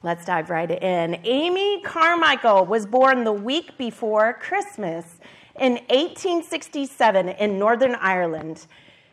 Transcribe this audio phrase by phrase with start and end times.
[0.00, 1.20] Let's dive right in.
[1.24, 5.18] Amy Carmichael was born the week before Christmas
[5.58, 8.64] in 1867 in Northern Ireland.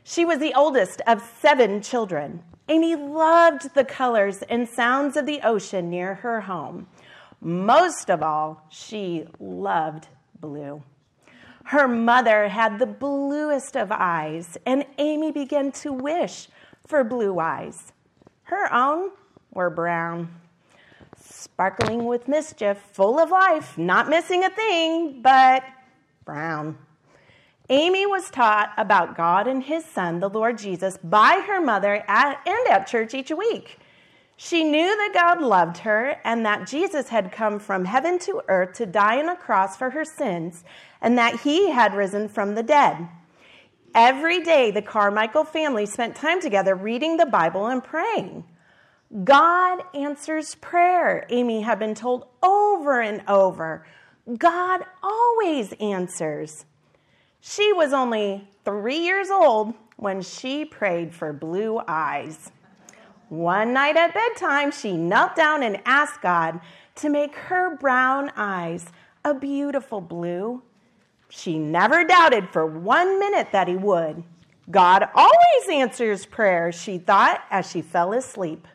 [0.04, 2.44] She was the oldest of seven children.
[2.70, 6.86] Amy loved the colors and sounds of the ocean near her home.
[7.42, 10.08] Most of all, she loved
[10.40, 10.83] blue.
[11.63, 16.48] Her mother had the bluest of eyes, and Amy began to wish
[16.86, 17.91] for blue eyes.
[18.44, 19.09] Her own
[19.52, 20.30] were brown
[21.46, 25.63] sparkling with mischief, full of life, not missing a thing, but
[26.26, 26.77] brown.
[27.70, 32.41] Amy was taught about God and his son, the Lord Jesus, by her mother at,
[32.45, 33.80] and at church each week.
[34.38, 38.73] She knew that God loved her and that Jesus had come from heaven to earth
[38.73, 40.64] to die on a cross for her sins
[41.02, 43.08] and that he had risen from the dead.
[43.94, 48.44] Every day, the Carmichael family spent time together reading the Bible and praying.
[49.23, 53.86] God answers prayer, Amy had been told over and over.
[54.38, 56.66] God always answers.
[57.39, 62.52] She was only three years old when she prayed for blue eyes.
[63.30, 66.59] One night at bedtime, she knelt down and asked God
[66.95, 68.88] to make her brown eyes
[69.23, 70.64] a beautiful blue.
[71.30, 74.23] She never doubted for one minute that He would.
[74.69, 78.67] God always answers prayer, she thought as she fell asleep.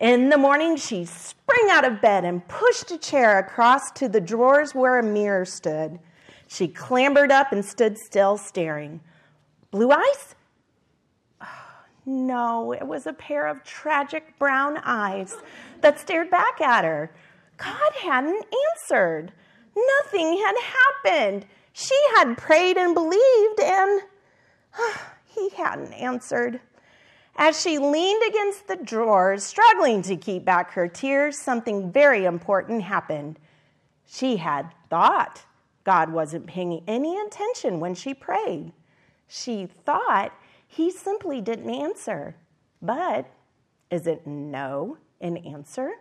[0.00, 4.20] In the morning, she sprang out of bed and pushed a chair across to the
[4.20, 5.98] drawers where a mirror stood.
[6.46, 9.00] She clambered up and stood still, staring.
[9.72, 10.36] Blue eyes?
[11.40, 11.46] Oh,
[12.06, 15.36] no, it was a pair of tragic brown eyes
[15.80, 17.10] that stared back at her.
[17.56, 19.32] God hadn't answered.
[19.76, 20.56] Nothing had
[21.04, 21.44] happened.
[21.72, 24.02] She had prayed and believed, and
[25.24, 26.60] he hadn't answered.
[27.40, 32.82] As she leaned against the drawers, struggling to keep back her tears, something very important
[32.82, 33.38] happened.
[34.04, 35.44] She had thought
[35.84, 38.72] God wasn't paying any attention when she prayed.
[39.28, 40.32] She thought
[40.66, 42.34] he simply didn't answer.
[42.82, 43.30] But
[43.88, 45.92] is it no an answer?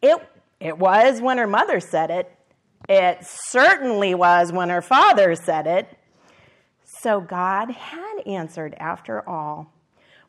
[0.00, 0.16] It,
[0.60, 2.32] it was when her mother said it.
[2.88, 5.98] It certainly was when her father said it.
[6.84, 9.72] So God had answered after all.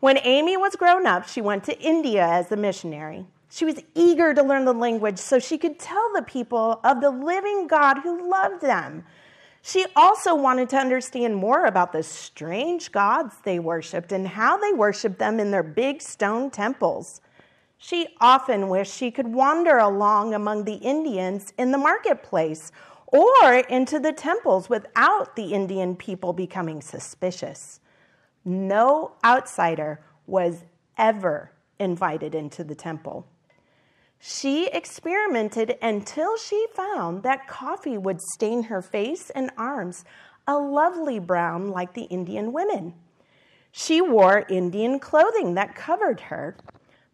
[0.02, 3.28] When Amy was grown up, she went to India as a missionary.
[3.52, 7.12] She was eager to learn the language so she could tell the people of the
[7.12, 9.06] living God who loved them.
[9.62, 14.74] She also wanted to understand more about the strange gods they worshiped and how they
[14.74, 17.22] worshiped them in their big stone temples.
[17.78, 22.72] She often wished she could wander along among the Indians in the marketplace
[23.06, 27.81] or into the temples without the Indian people becoming suspicious.
[28.44, 30.64] No outsider was
[30.98, 33.28] ever invited into the temple.
[34.20, 40.06] She experimented until she found that coffee would stain her face and arms
[40.48, 42.94] a lovely brown like the Indian women.
[43.72, 46.56] She wore Indian clothing that covered her.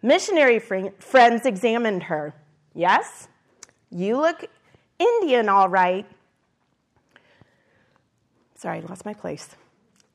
[0.01, 2.33] Missionary friends examined her.
[2.73, 3.27] Yes,
[3.89, 4.45] you look
[4.99, 6.05] Indian, all right.
[8.55, 9.55] Sorry, I lost my place.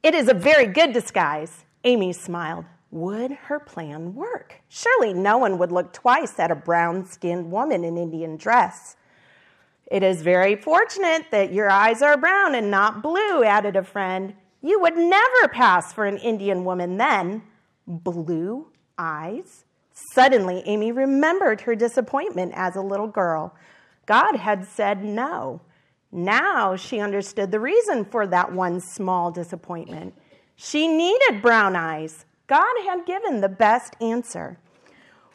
[0.02, 1.64] It is a very good disguise.
[1.84, 2.64] Amy smiled.
[2.90, 4.60] Would her plan work?
[4.68, 8.96] Surely no one would look twice at a brown skinned woman in Indian dress.
[9.86, 14.34] It is very fortunate that your eyes are brown and not blue, added a friend.
[14.60, 17.42] You would never pass for an Indian woman then.
[17.86, 18.66] Blue
[18.98, 19.64] eyes?
[19.92, 23.54] Suddenly, Amy remembered her disappointment as a little girl.
[24.06, 25.60] God had said no.
[26.12, 30.14] Now she understood the reason for that one small disappointment.
[30.54, 32.26] She needed brown eyes.
[32.46, 34.58] God had given the best answer.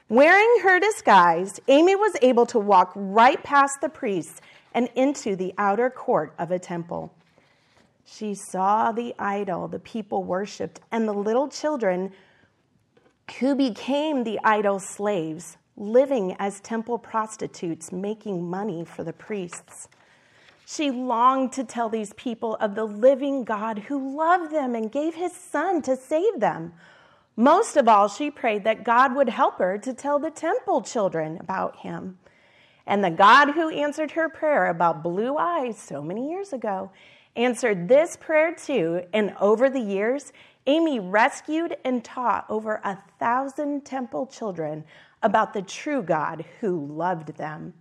[0.08, 4.40] Wearing her disguise, Amy was able to walk right past the priests
[4.74, 7.12] and into the outer court of a temple.
[8.06, 12.14] She saw the idol the people worshiped and the little children
[13.40, 19.90] who became the idol slaves, living as temple prostitutes, making money for the priests.
[20.70, 25.16] She longed to tell these people of the living God who loved them and gave
[25.16, 26.74] his son to save them.
[27.38, 31.38] Most of all, she prayed that God would help her to tell the temple children
[31.40, 32.18] about him.
[32.86, 36.92] And the God who answered her prayer about blue eyes so many years ago
[37.38, 39.04] answered this prayer too.
[39.14, 40.34] And over the years,
[40.66, 44.84] Amy rescued and taught over a thousand temple children
[45.24, 47.74] about the true God who loved them.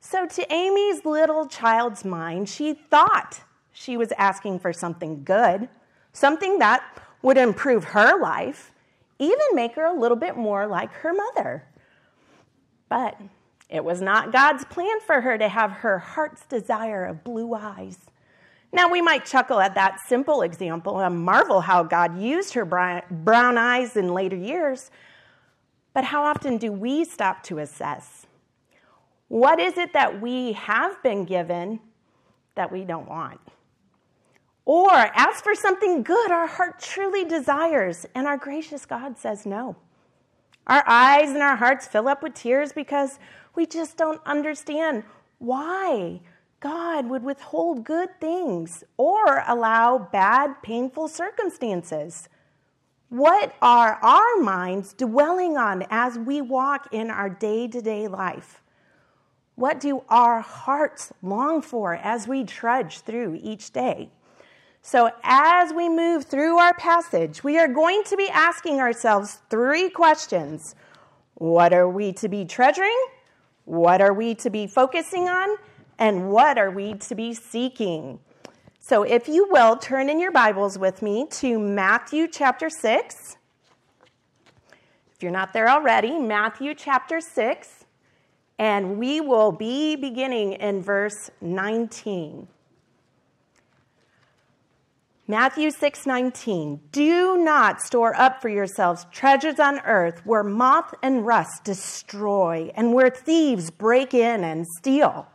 [0.00, 5.68] So, to Amy's little child's mind, she thought she was asking for something good,
[6.12, 6.82] something that
[7.22, 8.72] would improve her life,
[9.18, 11.64] even make her a little bit more like her mother.
[12.88, 13.20] But
[13.68, 17.98] it was not God's plan for her to have her heart's desire of blue eyes.
[18.72, 23.58] Now, we might chuckle at that simple example and marvel how God used her brown
[23.58, 24.90] eyes in later years.
[25.92, 28.26] But how often do we stop to assess?
[29.30, 31.78] What is it that we have been given
[32.56, 33.38] that we don't want?
[34.64, 39.76] Or ask for something good our heart truly desires, and our gracious God says no.
[40.66, 43.20] Our eyes and our hearts fill up with tears because
[43.54, 45.04] we just don't understand
[45.38, 46.22] why
[46.58, 52.28] God would withhold good things or allow bad, painful circumstances.
[53.10, 58.59] What are our minds dwelling on as we walk in our day to day life?
[59.60, 64.08] What do our hearts long for as we trudge through each day?
[64.80, 69.90] So, as we move through our passage, we are going to be asking ourselves three
[69.90, 70.74] questions
[71.34, 72.98] What are we to be treasuring?
[73.66, 75.58] What are we to be focusing on?
[75.98, 78.18] And what are we to be seeking?
[78.78, 83.36] So, if you will, turn in your Bibles with me to Matthew chapter 6.
[85.14, 87.79] If you're not there already, Matthew chapter 6,
[88.60, 92.46] and we will be beginning in verse 19.
[95.26, 101.64] Matthew 6:19 Do not store up for yourselves treasures on earth where moth and rust
[101.64, 105.28] destroy and where thieves break in and steal.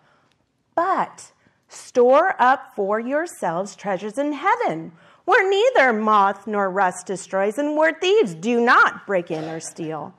[0.75, 1.31] But
[1.67, 4.91] store up for yourselves treasures in heaven
[5.23, 10.13] where neither moth nor rust destroys and where thieves do not break in or steal.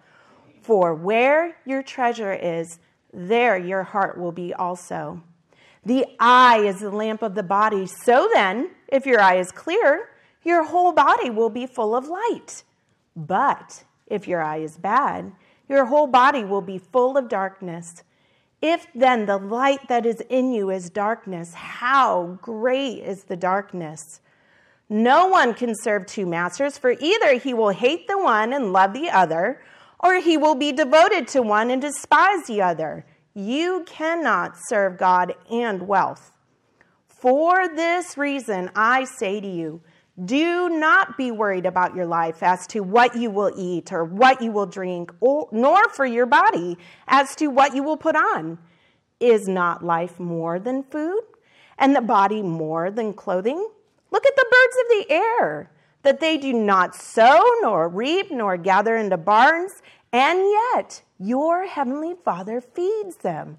[0.63, 2.81] For where your treasure is,
[3.17, 5.23] there your heart will be also.
[5.85, 7.87] The eye is the lamp of the body.
[7.87, 10.11] So then, if your eye is clear,
[10.45, 12.63] your whole body will be full of light.
[13.17, 15.33] But if your eye is bad,
[15.69, 18.05] your whole body will be full of darkness.
[18.61, 24.21] If then the light that is in you is darkness, how great is the darkness?
[24.89, 28.93] No one can serve two masters, for either he will hate the one and love
[28.93, 29.61] the other,
[30.01, 33.07] or he will be devoted to one and despise the other.
[33.35, 36.33] You cannot serve God and wealth.
[37.07, 39.83] For this reason, I say to you,
[40.25, 44.41] do not be worried about your life as to what you will eat or what
[44.41, 48.59] you will drink, or, nor for your body as to what you will put on.
[49.21, 51.23] Is not life more than food,
[51.79, 53.67] and the body more than clothing?
[54.11, 55.71] Look at the birds of the air,
[56.07, 59.73] that they do not sow, nor reap, nor gather into barns,
[60.13, 63.57] and yet your heavenly Father feeds them.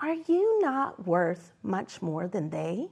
[0.00, 2.88] Are you not worth much more than they?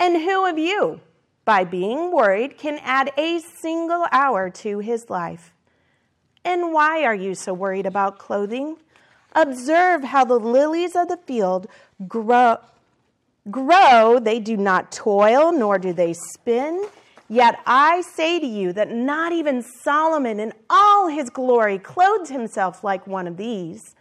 [0.00, 1.00] And who of you,
[1.44, 5.54] by being worried, can add a single hour to his life?
[6.44, 8.78] And why are you so worried about clothing?
[9.32, 11.68] Observe how the lilies of the field
[12.08, 12.56] grow.
[13.48, 16.84] Grow, they do not toil, nor do they spin.
[17.28, 22.82] Yet I say to you that not even Solomon in all his glory clothed himself
[22.82, 23.94] like one of these.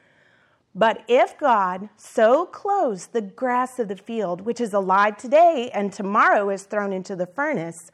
[0.74, 5.92] But if God so clothes the grass of the field, which is alive today and
[5.92, 7.92] tomorrow is thrown into the furnace,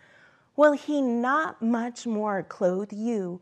[0.55, 3.41] will he not much more clothe you,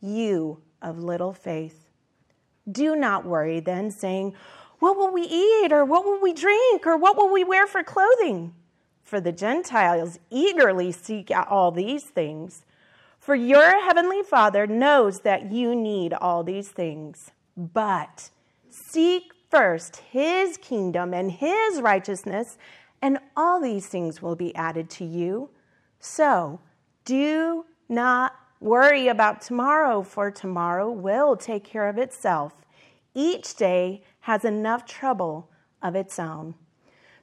[0.00, 1.88] you of little faith?
[2.70, 4.34] Do not worry then, saying,
[4.78, 7.82] What will we eat, or what will we drink, or what will we wear for
[7.82, 8.54] clothing?
[9.06, 12.64] For the Gentiles eagerly seek out all these things.
[13.20, 17.30] For your heavenly Father knows that you need all these things.
[17.56, 18.30] But
[18.68, 22.58] seek first his kingdom and his righteousness,
[23.00, 25.50] and all these things will be added to you.
[26.00, 26.60] So
[27.04, 32.54] do not worry about tomorrow, for tomorrow will take care of itself.
[33.14, 35.48] Each day has enough trouble
[35.80, 36.56] of its own.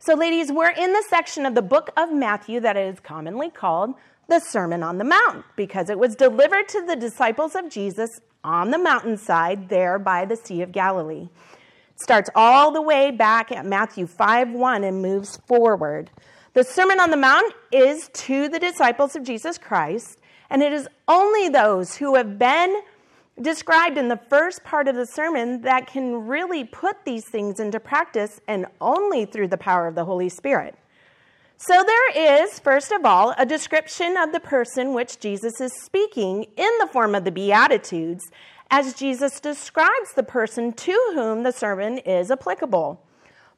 [0.06, 3.94] So, ladies, we're in the section of the book of Matthew that is commonly called
[4.28, 8.10] the Sermon on the Mount because it was delivered to the disciples of Jesus
[8.44, 11.30] on the mountainside there by the Sea of Galilee.
[11.94, 16.12] It starts all the way back at Matthew 5 1 and moves forward.
[16.52, 20.20] The Sermon on the Mount is to the disciples of Jesus Christ,
[20.50, 22.76] and it is only those who have been
[23.42, 27.80] described in the first part of the sermon that can really put these things into
[27.80, 30.76] practice and only through the power of the Holy Spirit.
[31.58, 36.44] So, there is, first of all, a description of the person which Jesus is speaking
[36.58, 38.24] in the form of the Beatitudes
[38.70, 43.02] as Jesus describes the person to whom the sermon is applicable.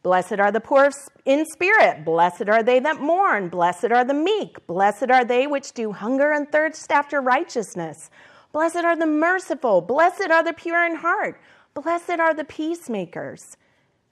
[0.03, 0.91] Blessed are the poor
[1.25, 2.05] in spirit.
[2.05, 3.49] Blessed are they that mourn.
[3.49, 4.67] Blessed are the meek.
[4.67, 8.11] Blessed are they which do hunger and thirst after righteousness
[8.55, 9.81] Blessed are the merciful.
[9.81, 11.41] Blessed are the pure in heart,
[11.73, 13.57] Blessed are the peacemakers.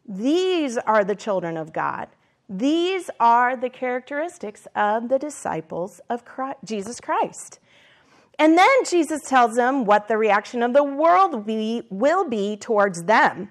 [0.06, 2.10] These are the children of God.
[2.50, 7.62] These are the characteristics of the disciples of Christ, Jesus Christ.
[8.38, 13.06] And then Jesus tells them what the reaction of the world be, will be towards
[13.06, 13.48] them,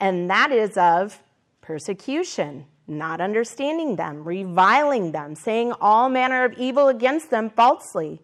[0.00, 1.22] and that is of
[1.60, 8.22] persecution, not understanding them, reviling them, saying all manner of evil against them falsely.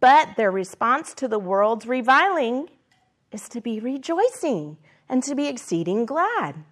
[0.00, 2.68] But their response to the world's reviling
[3.30, 4.78] is to be rejoicing
[5.08, 6.64] and to be exceeding glad.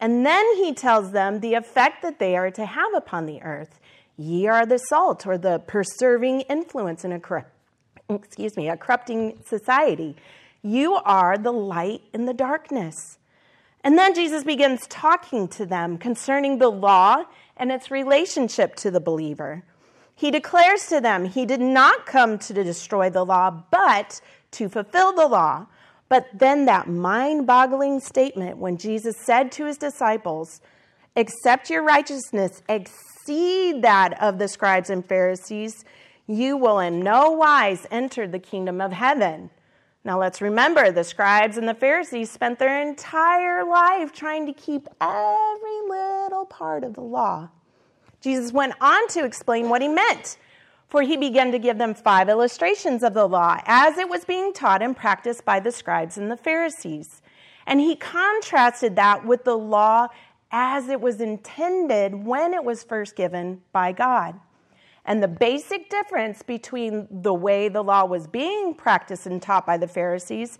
[0.00, 3.78] And then he tells them the effect that they are to have upon the earth.
[4.16, 7.52] Ye are the salt or the preserving influence in a corrupt,
[8.10, 10.16] excuse me, a corrupting society.
[10.60, 13.18] You are the light in the darkness.
[13.84, 17.24] And then Jesus begins talking to them concerning the law
[17.56, 19.64] and its relationship to the believer.
[20.22, 24.20] He declares to them he did not come to destroy the law, but
[24.52, 25.66] to fulfill the law.
[26.08, 30.60] But then that mind boggling statement when Jesus said to his disciples,
[31.16, 35.84] Except your righteousness exceed that of the scribes and Pharisees,
[36.28, 39.50] you will in no wise enter the kingdom of heaven.
[40.04, 44.86] Now let's remember the scribes and the Pharisees spent their entire life trying to keep
[45.00, 47.48] every little part of the law.
[48.22, 50.38] Jesus went on to explain what he meant,
[50.88, 54.52] for he began to give them five illustrations of the law as it was being
[54.52, 57.20] taught and practiced by the scribes and the Pharisees.
[57.66, 60.08] And he contrasted that with the law
[60.52, 64.38] as it was intended when it was first given by God.
[65.04, 69.78] And the basic difference between the way the law was being practiced and taught by
[69.78, 70.58] the Pharisees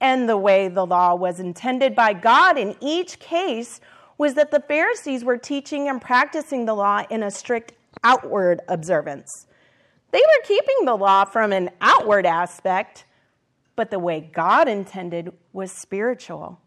[0.00, 3.80] and the way the law was intended by God in each case
[4.18, 9.46] was that the Pharisees were teaching and practicing the law in a strict outward observance.
[10.10, 13.04] They were keeping the law from an outward aspect,
[13.74, 16.60] but the way God intended was spiritual,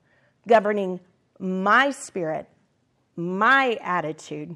[0.48, 1.00] governing
[1.40, 2.48] my spirit,
[3.16, 4.56] my attitude.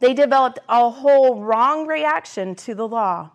[0.00, 3.30] They developed a whole wrong reaction to the law.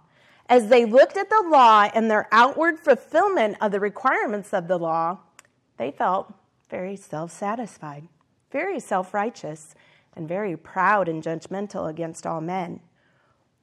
[0.48, 4.78] As they looked at the law and their outward fulfillment of the requirements of the
[4.78, 5.20] law,
[5.78, 6.34] they felt
[6.70, 8.08] very self satisfied
[8.52, 9.76] very self righteous,
[10.16, 12.82] and very proud and judgmental against all men.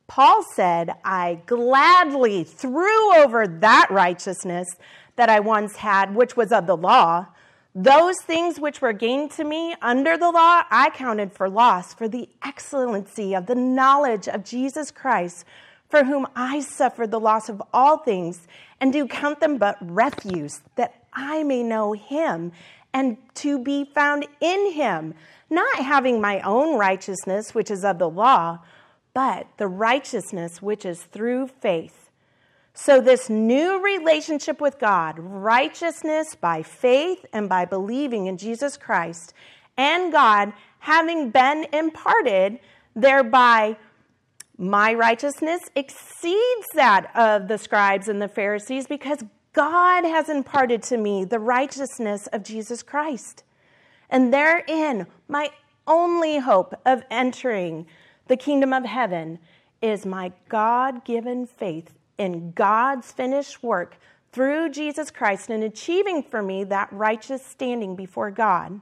[0.07, 4.69] Paul said, I gladly threw over that righteousness
[5.17, 7.27] that I once had, which was of the law.
[7.75, 12.09] Those things which were gained to me under the law, I counted for loss for
[12.09, 15.45] the excellency of the knowledge of Jesus Christ,
[15.89, 18.47] for whom I suffered the loss of all things,
[18.81, 22.53] and do count them but refuse, that I may know him
[22.97, 25.13] and to be found in him,
[25.51, 28.59] not having my own righteousness, which is of the law,
[29.13, 32.09] but the righteousness which is through faith.
[32.73, 39.35] So, this new relationship with God, righteousness by faith and by believing in Jesus Christ,
[39.77, 42.61] and God having been imparted,
[42.95, 43.77] thereby
[44.57, 49.23] my righteousness exceeds that of the scribes and the Pharisees because
[49.57, 53.43] God has imparted to me the righteousness of Jesus Christ.
[54.11, 55.49] And therein, my
[55.87, 57.87] only hope of entering
[58.29, 59.39] the kingdom of heaven
[59.81, 63.97] is my God given faith in God's finished work
[64.31, 68.79] through Jesus Christ and achieving for me that righteous standing before God.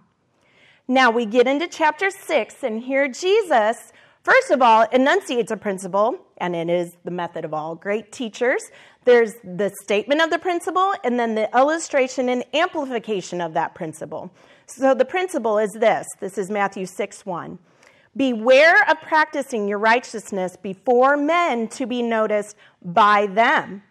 [0.88, 3.92] Now we get into chapter 6, and here Jesus,
[4.24, 8.70] first of all, enunciates a principle, and it is the method of all great teachers
[9.04, 14.30] there's the statement of the principle and then the illustration and amplification of that principle.
[14.66, 17.58] So the principle is this this is Matthew 6 1.
[18.16, 23.82] Beware of practicing your righteousness before men to be noticed by them.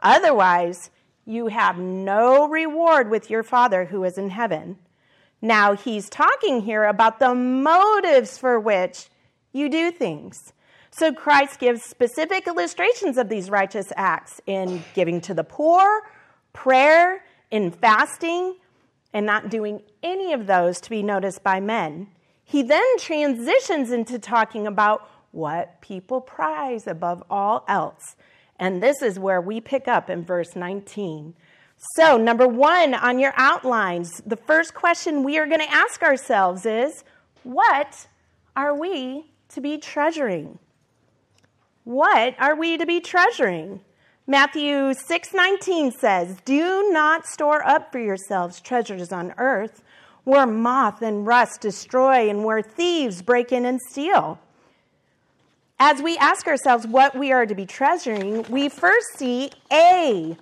[0.00, 0.90] Otherwise,
[1.26, 4.78] you have no reward with your Father who is in heaven.
[5.42, 9.08] Now, he's talking here about the motives for which
[9.52, 10.52] you do things.
[10.98, 16.08] So Christ gives specific illustrations of these righteous acts in giving to the poor,
[16.54, 18.56] prayer, in fasting,
[19.12, 22.08] and not doing any of those to be noticed by men.
[22.42, 28.16] He then transitions into talking about what people prize above all else.
[28.58, 31.34] And this is where we pick up in verse 19.
[31.96, 36.64] So, number one on your outlines, the first question we are going to ask ourselves
[36.64, 37.04] is
[37.42, 38.06] what
[38.56, 40.58] are we to be treasuring?
[41.86, 43.80] What are we to be treasuring?
[44.26, 49.84] Matthew 6:19 says, "Do not store up for yourselves treasures on earth,
[50.24, 54.40] where moth and rust destroy and where thieves break in and steal."
[55.78, 60.36] As we ask ourselves what we are to be treasuring, we first see A,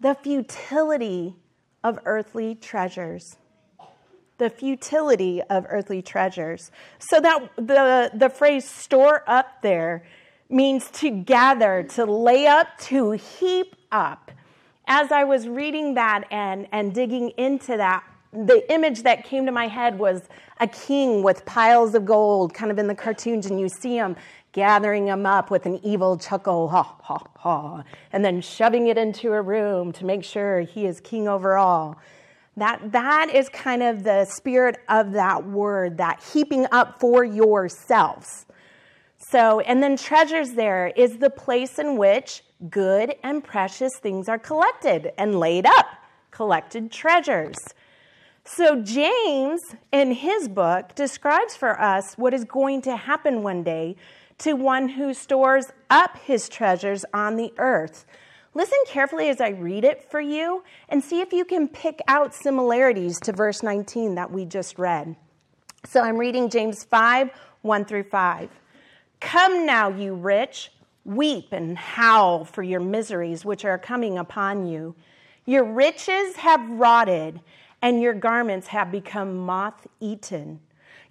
[0.00, 1.36] the futility
[1.84, 3.36] of earthly treasures.
[4.38, 6.70] The futility of earthly treasures.
[6.98, 10.02] So that the, the phrase store up there
[10.52, 14.30] means to gather, to lay up, to heap up.
[14.86, 19.52] As I was reading that and, and digging into that, the image that came to
[19.52, 20.22] my head was
[20.60, 24.16] a king with piles of gold, kind of in the cartoons, and you see him
[24.52, 27.82] gathering them up with an evil chuckle, ha, ha, ha,
[28.12, 31.98] and then shoving it into a room to make sure he is king over all.
[32.56, 38.44] That, that is kind of the spirit of that word, that heaping up for yourselves.
[39.32, 44.38] So, and then treasures there is the place in which good and precious things are
[44.38, 45.86] collected and laid up,
[46.30, 47.56] collected treasures.
[48.44, 53.96] So, James, in his book, describes for us what is going to happen one day
[54.38, 58.04] to one who stores up his treasures on the earth.
[58.52, 62.34] Listen carefully as I read it for you and see if you can pick out
[62.34, 65.16] similarities to verse 19 that we just read.
[65.86, 67.30] So I'm reading James 5
[67.62, 68.50] 1 through 5.
[69.22, 70.72] Come now, you rich,
[71.04, 74.96] weep and howl for your miseries which are coming upon you.
[75.46, 77.40] Your riches have rotted,
[77.80, 80.60] and your garments have become moth eaten.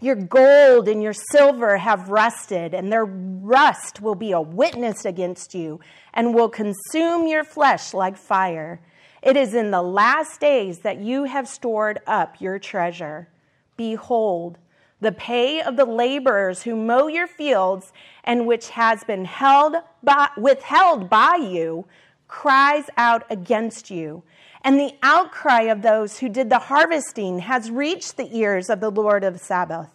[0.01, 5.55] Your gold and your silver have rusted, and their rust will be a witness against
[5.55, 5.79] you
[6.13, 8.81] and will consume your flesh like fire.
[9.21, 13.29] It is in the last days that you have stored up your treasure.
[13.77, 14.57] Behold,
[15.01, 17.91] the pay of the laborers who mow your fields
[18.23, 21.85] and which has been held by, withheld by you
[22.27, 24.23] cries out against you.
[24.63, 28.91] And the outcry of those who did the harvesting has reached the ears of the
[28.91, 29.89] Lord of Sabaoth.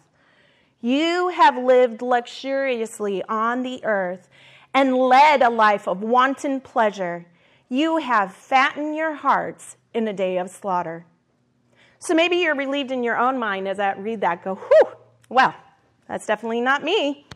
[0.81, 4.29] You have lived luxuriously on the earth
[4.75, 7.27] and led a life of wanton pleasure.
[7.69, 11.07] You have fattened your hearts in a day of slaughter.
[12.07, 14.93] So maybe you're relieved in your own mind as I read that, go, whew,
[15.29, 15.53] well,
[16.07, 17.27] that's definitely not me.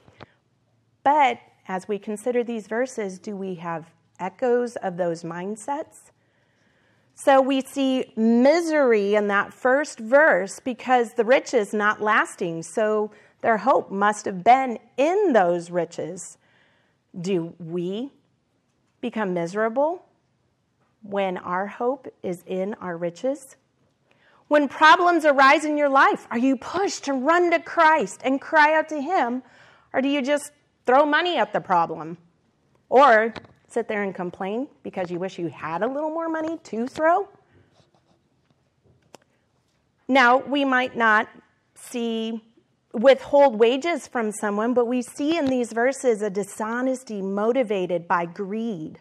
[1.02, 6.12] But as we consider these verses, do we have echoes of those mindsets?
[7.16, 12.62] So we see misery in that first verse because the rich is not lasting.
[12.62, 16.38] So their hope must have been in those riches.
[17.20, 18.12] Do we
[19.00, 20.04] become miserable
[21.02, 23.56] when our hope is in our riches?
[24.50, 28.76] When problems arise in your life, are you pushed to run to Christ and cry
[28.76, 29.44] out to Him,
[29.92, 30.50] or do you just
[30.86, 32.18] throw money at the problem?
[32.88, 33.32] Or
[33.68, 37.28] sit there and complain because you wish you had a little more money to throw?
[40.08, 41.28] Now, we might not
[41.76, 42.42] see
[42.92, 48.98] withhold wages from someone, but we see in these verses a dishonesty motivated by greed.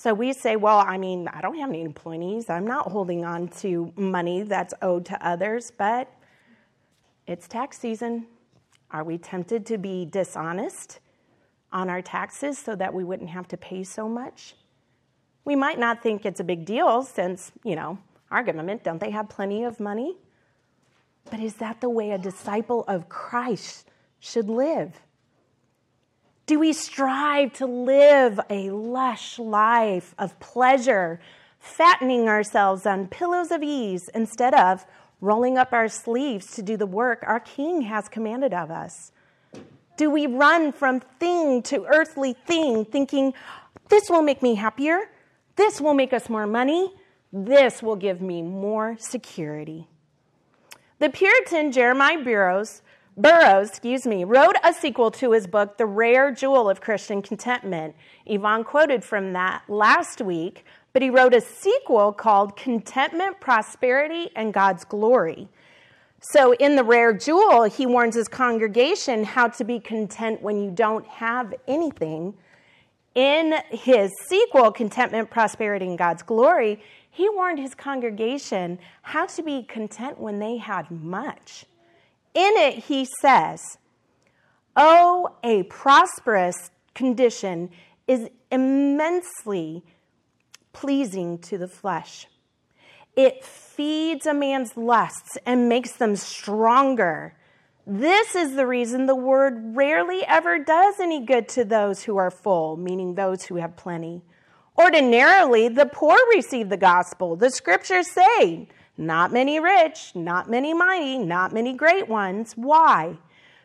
[0.00, 2.48] So we say, well, I mean, I don't have any employees.
[2.48, 6.08] I'm not holding on to money that's owed to others, but
[7.26, 8.28] it's tax season.
[8.92, 11.00] Are we tempted to be dishonest
[11.72, 14.54] on our taxes so that we wouldn't have to pay so much?
[15.44, 17.98] We might not think it's a big deal since, you know,
[18.30, 20.16] our government, don't they have plenty of money?
[21.28, 24.92] But is that the way a disciple of Christ should live?
[26.48, 31.20] Do we strive to live a lush life of pleasure,
[31.60, 34.86] fattening ourselves on pillows of ease instead of
[35.20, 39.12] rolling up our sleeves to do the work our King has commanded of us?
[39.98, 43.34] Do we run from thing to earthly thing, thinking,
[43.90, 45.10] this will make me happier,
[45.56, 46.94] this will make us more money,
[47.30, 49.86] this will give me more security?
[50.98, 52.80] The Puritan Jeremiah Burroughs,
[53.18, 57.96] Burroughs, excuse me, wrote a sequel to his book, The Rare Jewel of Christian Contentment.
[58.26, 64.54] Yvonne quoted from that last week, but he wrote a sequel called Contentment, Prosperity, and
[64.54, 65.48] God's Glory.
[66.20, 70.70] So, in The Rare Jewel, he warns his congregation how to be content when you
[70.70, 72.34] don't have anything.
[73.16, 79.64] In his sequel, Contentment, Prosperity, and God's Glory, he warned his congregation how to be
[79.64, 81.64] content when they had much.
[82.34, 83.78] In it, he says,
[84.76, 87.70] Oh, a prosperous condition
[88.06, 89.84] is immensely
[90.72, 92.26] pleasing to the flesh.
[93.16, 97.34] It feeds a man's lusts and makes them stronger.
[97.84, 102.30] This is the reason the word rarely ever does any good to those who are
[102.30, 104.22] full, meaning those who have plenty.
[104.78, 107.34] Ordinarily, the poor receive the gospel.
[107.34, 112.54] The scriptures say, not many rich, not many mighty, not many great ones.
[112.56, 113.16] Why?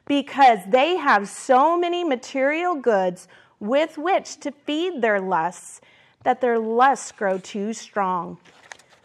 [0.06, 3.28] Because they have so many material goods
[3.60, 5.82] with which to feed their lusts
[6.24, 8.38] that their lusts grow too strong.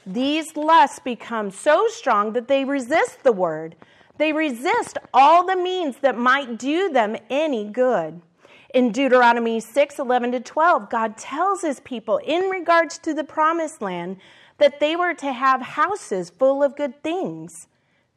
[0.06, 3.74] These lusts become so strong that they resist the word.
[4.18, 8.20] They resist all the means that might do them any good.
[8.74, 13.80] In Deuteronomy 6 11 to 12, God tells his people in regards to the promised
[13.80, 14.18] land
[14.58, 17.68] that they were to have houses full of good things.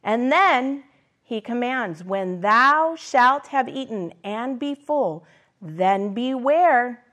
[0.02, 0.84] And then
[1.22, 5.24] he commands, When thou shalt have eaten and be full,
[5.60, 7.04] then beware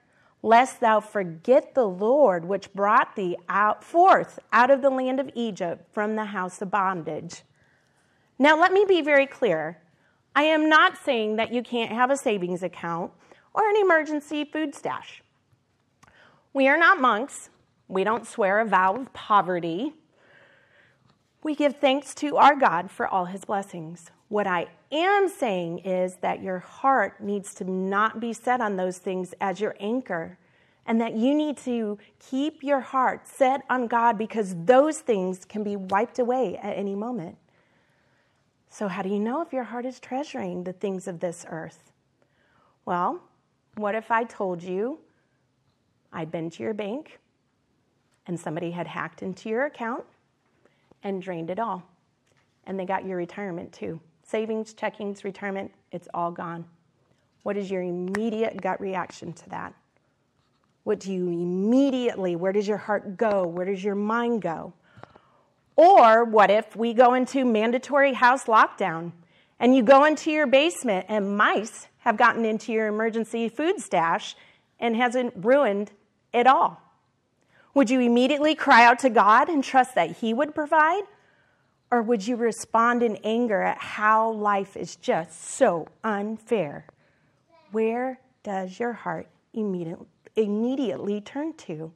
[0.42, 5.30] lest thou forget the Lord which brought thee out forth out of the land of
[5.36, 7.44] Egypt from the house of bondage.
[8.38, 9.82] Now, let me be very clear.
[10.36, 13.12] I am not saying that you can't have a savings account
[13.54, 15.22] or an emergency food stash.
[16.54, 17.50] We are not monks.
[17.90, 19.94] We don't swear a vow of poverty.
[21.42, 24.12] We give thanks to our God for all his blessings.
[24.28, 29.00] What I am saying is that your heart needs to not be set on those
[29.00, 30.38] things as your anchor,
[30.86, 35.64] and that you need to keep your heart set on God because those things can
[35.64, 37.38] be wiped away at any moment.
[38.70, 41.92] So, how do you know if your heart is treasuring the things of this earth?
[42.86, 43.24] Well,
[43.78, 45.00] what if I told you
[46.14, 47.20] I'd been to your bank
[48.30, 50.06] and somebody had hacked into your account
[51.04, 51.82] and drained it all?
[52.66, 54.00] And they got your retirement too.
[54.22, 56.64] Savings, checkings, retirement, it's all gone.
[57.42, 59.74] What is your immediate gut reaction to that?
[60.84, 63.48] What do you immediately, where does your heart go?
[63.48, 64.74] Where does your mind go?
[65.76, 69.12] Or what if we go into mandatory house lockdown
[69.60, 74.36] and you go into your basement and mice have gotten into your emergency food stash
[74.80, 75.90] and hasn't ruined
[76.32, 76.89] it all?
[77.74, 81.04] Would you immediately cry out to God and trust that He would provide?
[81.92, 86.86] Or would you respond in anger at how life is just so unfair?
[87.72, 91.92] Where does your heart immediately turn to?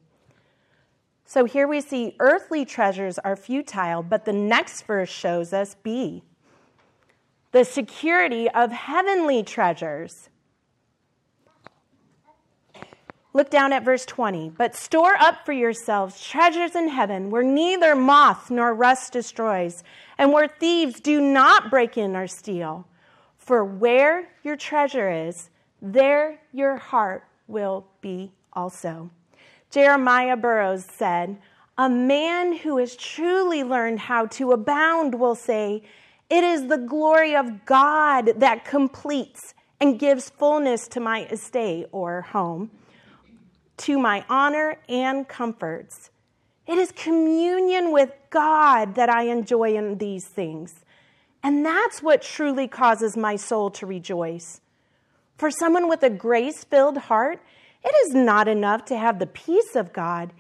[1.26, 6.24] So here we see earthly treasures are futile, but the next verse shows us B
[7.52, 10.30] the security of heavenly treasures.
[13.34, 14.52] Look down at verse 20.
[14.58, 19.84] But store up for yourselves treasures in heaven where neither moth nor rust destroys,
[20.18, 22.88] and where thieves do not break in or steal.
[23.38, 25.50] For where your treasure is,
[25.82, 29.10] there your heart will be also.
[29.70, 31.38] Jeremiah Burroughs said,
[31.78, 35.82] A man who has truly learned how to abound will say,
[36.30, 42.22] It is the glory of God that completes and gives fullness to my estate or
[42.22, 42.70] home,
[43.78, 46.12] to my honor and comforts.
[46.66, 50.86] It is communion with God that I enjoy in these things.
[51.42, 54.62] And that's what truly causes my soul to rejoice.
[55.38, 57.42] For someone with a grace filled heart,
[57.84, 60.32] it is not enough to have the peace of God,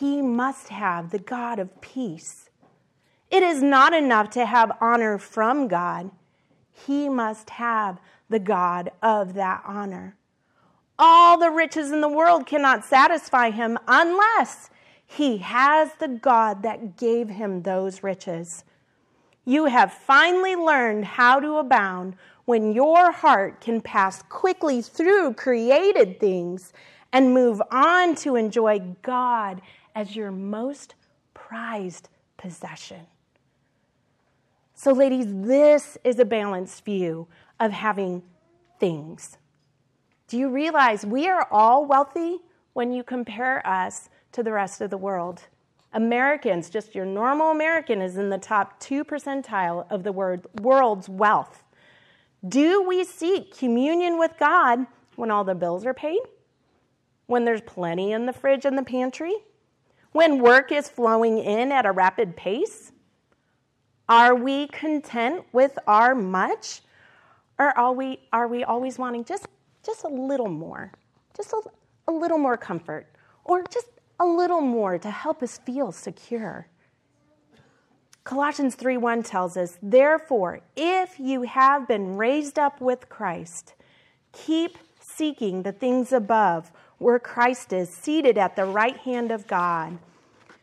[0.00, 2.50] he must have the God of peace.
[3.30, 6.10] It is not enough to have honor from God,
[6.72, 10.16] he must have the God of that honor.
[11.04, 14.70] All the riches in the world cannot satisfy him unless
[15.04, 18.62] he has the God that gave him those riches.
[19.44, 26.20] You have finally learned how to abound when your heart can pass quickly through created
[26.20, 26.72] things
[27.12, 29.60] and move on to enjoy God
[29.96, 30.94] as your most
[31.34, 33.08] prized possession.
[34.76, 37.26] So, ladies, this is a balanced view
[37.58, 38.22] of having
[38.78, 39.36] things.
[40.32, 42.38] Do you realize we are all wealthy
[42.72, 45.42] when you compare us to the rest of the world?
[45.92, 50.12] Americans, just your normal American, is in the top 2 percentile of the
[50.62, 51.62] world's wealth.
[52.48, 56.22] Do we seek communion with God when all the bills are paid?
[57.26, 59.34] When there's plenty in the fridge and the pantry?
[60.12, 62.90] When work is flowing in at a rapid pace?
[64.08, 66.80] Are we content with our much?
[67.58, 69.46] Or are we, are we always wanting just,
[69.84, 70.92] just a little more?
[71.36, 71.62] Just a,
[72.08, 73.06] a little more comfort?
[73.44, 73.88] Or just
[74.20, 76.68] a little more to help us feel secure?
[78.24, 83.74] Colossians 3:1 tells us, "Therefore, if you have been raised up with Christ,
[84.32, 89.98] keep seeking the things above, where Christ is seated at the right hand of God.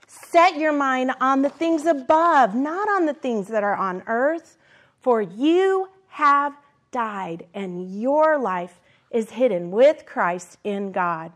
[0.08, 4.58] Set your mind on the things above, not on the things that are on earth,
[5.00, 6.54] for you have
[6.92, 8.80] died and your life
[9.12, 11.32] is hidden with Christ in God."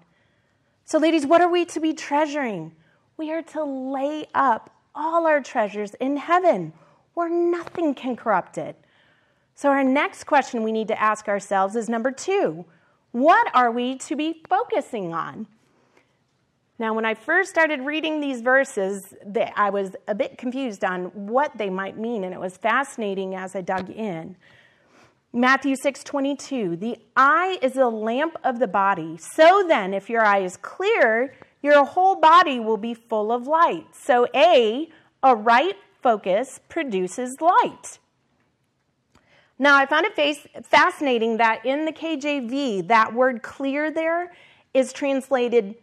[0.86, 2.76] So ladies, what are we to be treasuring?
[3.18, 6.74] We are to lay up all our treasures in heaven
[7.14, 8.76] where nothing can corrupt it.
[9.56, 12.66] So, our next question we need to ask ourselves is number two
[13.12, 15.46] what are we to be focusing on?
[16.80, 19.14] Now, when I first started reading these verses,
[19.56, 23.56] I was a bit confused on what they might mean, and it was fascinating as
[23.56, 24.36] I dug in.
[25.36, 29.18] Matthew 6 22, the eye is a lamp of the body.
[29.18, 33.88] So then, if your eye is clear, your whole body will be full of light.
[33.94, 34.90] So, A,
[35.24, 37.98] a right focus produces light.
[39.58, 44.34] Now, I found it fascinating that in the KJV, that word clear there
[44.76, 45.74] is translated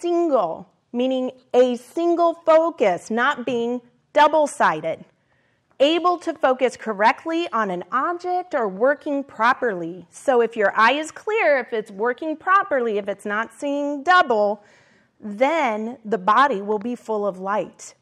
[0.00, 3.80] single, meaning a single focus, not being
[4.12, 5.04] double sided.
[5.80, 10.06] Able to focus correctly on an object or working properly.
[10.10, 14.64] So, if your eye is clear, if it's working properly, if it's not seeing double,
[15.20, 17.94] then the body will be full of light.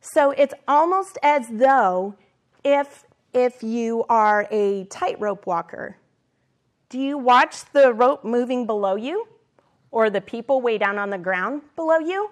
[0.00, 2.14] So, it's almost as though
[2.64, 5.98] if, if you are a tightrope walker,
[6.88, 9.26] do you watch the rope moving below you?
[9.90, 12.30] or the people way down on the ground below you?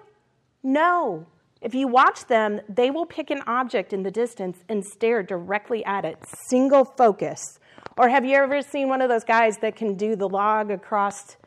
[0.63, 1.25] No.
[1.61, 5.83] If you watch them, they will pick an object in the distance and stare directly
[5.85, 6.17] at it,
[6.49, 7.59] single focus.
[7.97, 11.37] Or have you ever seen one of those guys that can do the log across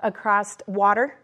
[0.00, 1.18] across water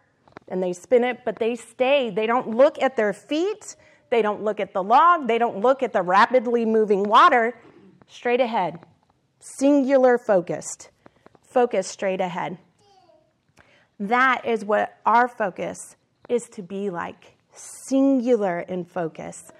[0.48, 3.76] and they spin it, but they stay, they don't look at their feet,
[4.10, 7.56] they don't look at the log, they don't look at the rapidly moving water,
[8.08, 8.78] straight ahead.
[9.38, 10.90] Singular focused.
[11.42, 12.58] Focus straight ahead.
[14.00, 15.96] That is what our focus
[16.28, 19.52] is to be like singular in focus.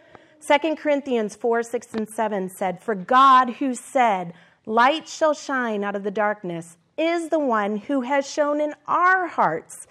[0.46, 4.35] 2 Corinthians 4 6 and 7 said, For God, who said,
[4.66, 9.26] Light shall shine out of the darkness, is the one who has shown in our
[9.26, 9.87] hearts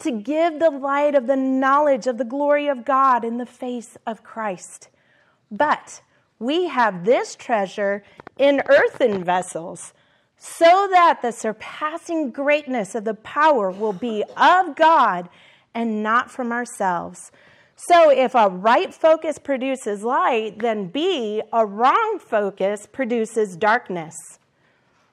[0.00, 3.96] to give the light of the knowledge of the glory of God in the face
[4.06, 4.88] of Christ.
[5.50, 6.02] But
[6.38, 8.02] we have this treasure
[8.38, 9.92] in earthen vessels
[10.36, 15.28] so that the surpassing greatness of the power will be of God
[15.74, 17.30] and not from ourselves.
[17.76, 24.14] So, if a right focus produces light, then B, a wrong focus produces darkness.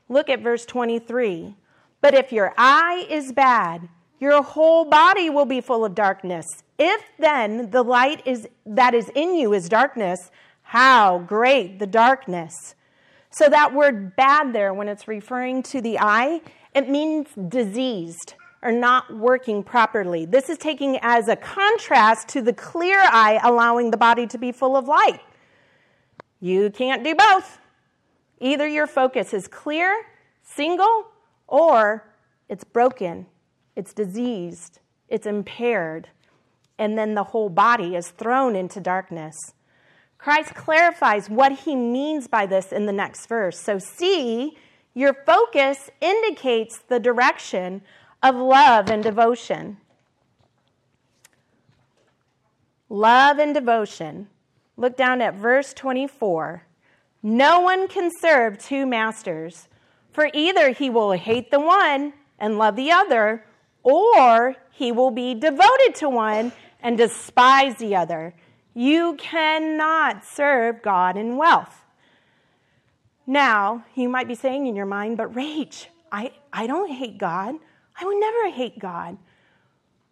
[0.08, 1.56] Look at verse 23.
[2.02, 6.46] But if your eye is bad, your whole body will be full of darkness.
[6.78, 10.30] If then the light is, that is in you is darkness,
[10.62, 12.76] how great the darkness!
[13.32, 16.42] So, that word bad there, when it's referring to the eye,
[16.76, 20.26] it means diseased or not working properly.
[20.26, 24.52] This is taking as a contrast to the clear eye, allowing the body to be
[24.52, 25.22] full of light.
[26.40, 27.60] You can't do both.
[28.40, 30.06] Either your focus is clear,
[30.44, 31.08] single,
[31.48, 32.06] or
[32.48, 33.26] it's broken,
[33.76, 36.10] it's diseased, it's impaired,
[36.78, 39.36] and then the whole body is thrown into darkness.
[40.18, 43.60] Christ clarifies what he means by this in the next verse.
[43.60, 44.58] So, see,
[44.94, 47.82] your focus indicates the direction
[48.22, 49.78] of love and devotion.
[52.90, 54.28] Love and devotion.
[54.76, 56.64] Look down at verse 24.
[57.22, 59.68] No one can serve two masters,
[60.12, 63.46] for either he will hate the one and love the other,
[63.84, 66.52] or he will be devoted to one
[66.82, 68.34] and despise the other.
[68.74, 71.84] You cannot serve God and wealth.
[73.28, 77.56] Now, you might be saying in your mind, but Rach, I, I don't hate God.
[78.00, 79.18] I would never hate God.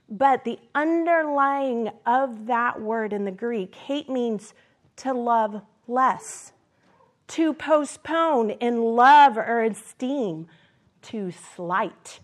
[0.09, 4.53] But the underlying of that word in the Greek, hate means
[4.97, 6.53] to love less,
[7.29, 10.47] to postpone in love or esteem,
[11.03, 12.19] to slight.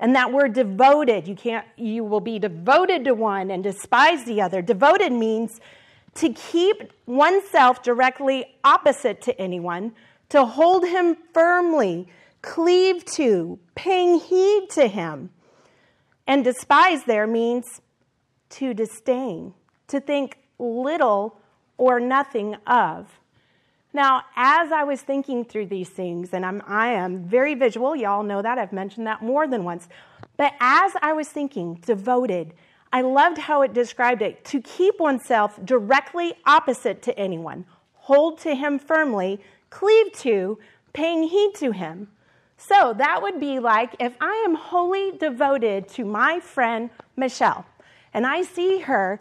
[0.00, 4.40] And that word devoted, you can't you will be devoted to one and despise the
[4.40, 4.62] other.
[4.62, 5.60] Devoted means
[6.14, 9.92] to keep oneself directly opposite to anyone,
[10.30, 12.08] to hold him firmly,
[12.42, 15.30] cleave to, paying heed to him.
[16.26, 17.80] And despise there means
[18.50, 19.54] to disdain,
[19.88, 21.36] to think little
[21.76, 23.20] or nothing of.
[23.92, 28.22] Now, as I was thinking through these things, and I'm, I am very visual, y'all
[28.22, 29.88] know that, I've mentioned that more than once.
[30.36, 32.54] But as I was thinking, devoted,
[32.92, 38.54] I loved how it described it to keep oneself directly opposite to anyone, hold to
[38.54, 40.58] him firmly, cleave to,
[40.92, 42.08] paying heed to him.
[42.62, 47.64] So that would be like if I am wholly devoted to my friend Michelle
[48.12, 49.18] and I see her,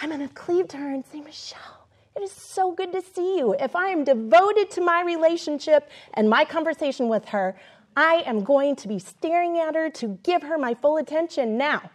[0.00, 3.38] I'm going to cleave to her and say, Michelle, it is so good to see
[3.38, 3.54] you.
[3.60, 7.56] If I am devoted to my relationship and my conversation with her,
[7.96, 11.56] I am going to be staring at her to give her my full attention.
[11.56, 11.88] Now,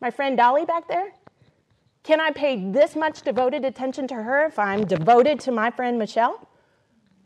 [0.00, 1.12] my friend Dolly back there,
[2.04, 5.98] can I pay this much devoted attention to her if I'm devoted to my friend
[5.98, 6.48] Michelle?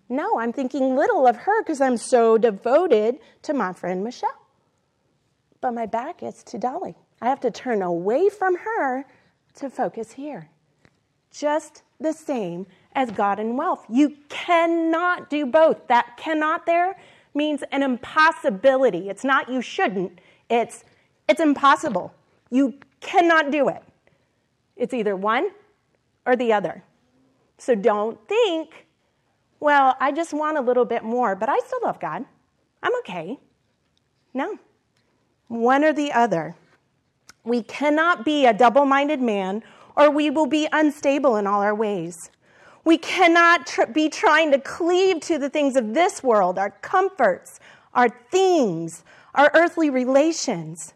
[0.08, 4.46] No, I'm thinking little of her because I'm so devoted to my friend Michelle.
[5.60, 6.94] But my back is to Dolly.
[7.20, 9.04] I have to turn away from her
[9.56, 10.48] to focus here.
[11.32, 13.84] Just the same as God and wealth.
[13.88, 15.88] You cannot do both.
[15.88, 16.96] That cannot there
[17.34, 19.08] means an impossibility.
[19.08, 20.84] It's not you shouldn't, it's
[21.28, 22.14] it's impossible.
[22.50, 23.82] You cannot do it.
[24.76, 25.50] It's either one
[26.24, 26.84] or the other.
[27.58, 28.85] So don't think,
[29.60, 32.24] well, I just want a little bit more, but I still love God.
[32.82, 33.38] I'm okay.
[34.34, 34.58] No.
[35.48, 36.56] One or the other.
[37.44, 39.62] We cannot be a double minded man,
[39.96, 42.30] or we will be unstable in all our ways.
[42.84, 47.58] We cannot tr- be trying to cleave to the things of this world, our comforts,
[47.94, 50.92] our things, our earthly relations.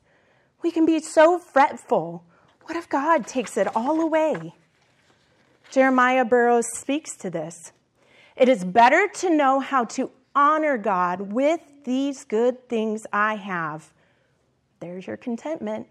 [0.62, 2.24] We can be so fretful.
[2.64, 4.54] What if God takes it all away?
[5.70, 7.72] Jeremiah Burroughs speaks to this.
[8.40, 13.92] It is better to know how to honor God with these good things I have.
[14.80, 15.86] There's your contentment.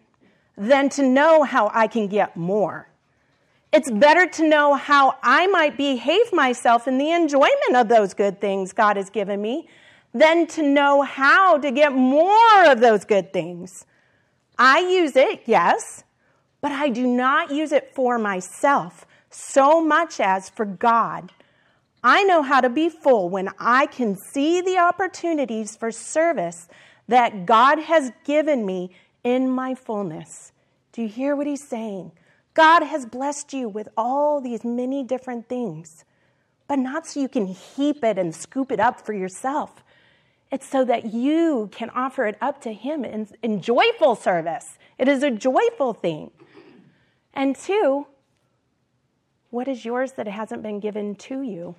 [0.58, 2.90] Than to know how I can get more.
[3.72, 8.42] It's better to know how I might behave myself in the enjoyment of those good
[8.42, 9.70] things God has given me
[10.12, 13.86] than to know how to get more of those good things.
[14.58, 16.04] I use it, yes,
[16.62, 21.32] but I do not use it for myself so much as for God.
[22.04, 26.68] I know how to be full when I can see the opportunities for service
[27.08, 28.92] that God has given me
[29.24, 30.52] in my fullness.
[30.94, 32.12] Do you hear what he's saying?
[32.54, 36.06] God has blessed you with all these many different things,
[36.68, 39.84] but not so you can heap it and scoop it up for yourself.
[40.52, 44.78] It's so that you can offer it up to Him in, in joyful service.
[44.98, 46.32] It is a joyful thing.
[47.34, 48.08] And two,
[49.52, 51.76] what is yours that hasn't been given to you?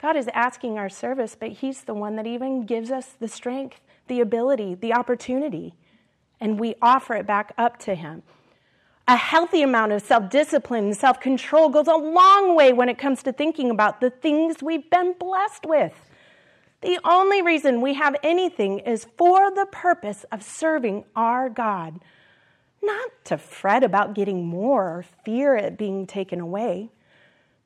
[0.00, 3.80] God is asking our service, but He's the one that even gives us the strength,
[4.08, 5.74] the ability, the opportunity,
[6.40, 8.22] and we offer it back up to Him.
[9.06, 12.96] A healthy amount of self discipline and self control goes a long way when it
[12.96, 15.92] comes to thinking about the things we've been blessed with.
[16.80, 22.00] The only reason we have anything is for the purpose of serving our God,
[22.82, 26.90] not to fret about getting more or fear it being taken away.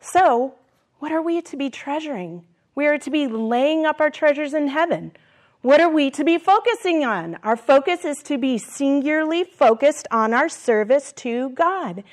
[0.01, 0.57] So,
[1.05, 2.47] what are we to be treasuring?
[2.75, 5.13] We are to be laying up our treasures in heaven.
[5.61, 7.37] What are we to be focusing on?
[7.43, 12.05] Our focus is to be singularly focused on our service to God.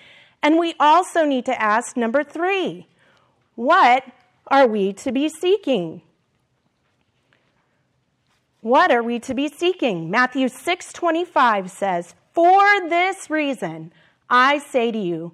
[0.43, 2.85] And we also need to ask number three
[3.55, 4.03] what
[4.47, 6.01] are we to be seeking?
[8.59, 10.11] What are we to be seeking?
[10.11, 13.93] Matthew 6:25 says, "For this reason
[14.29, 15.31] I say to you,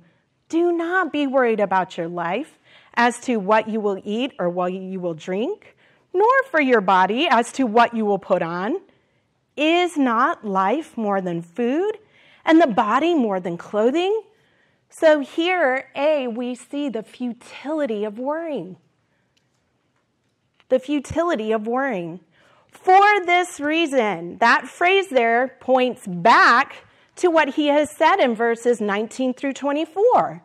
[0.48, 2.57] do not be worried about your life
[2.98, 5.78] as to what you will eat or what you will drink,
[6.14, 8.82] nor for your body as to what you will put on.
[9.56, 11.98] Is not life more than food
[12.44, 14.24] and the body more than clothing?"
[14.90, 18.78] So here, A, we see the futility of worrying.
[20.70, 22.22] The futility of worrying.
[22.72, 26.84] For this reason, that phrase there points back
[27.18, 30.42] to what he has said in verses 19 through 24.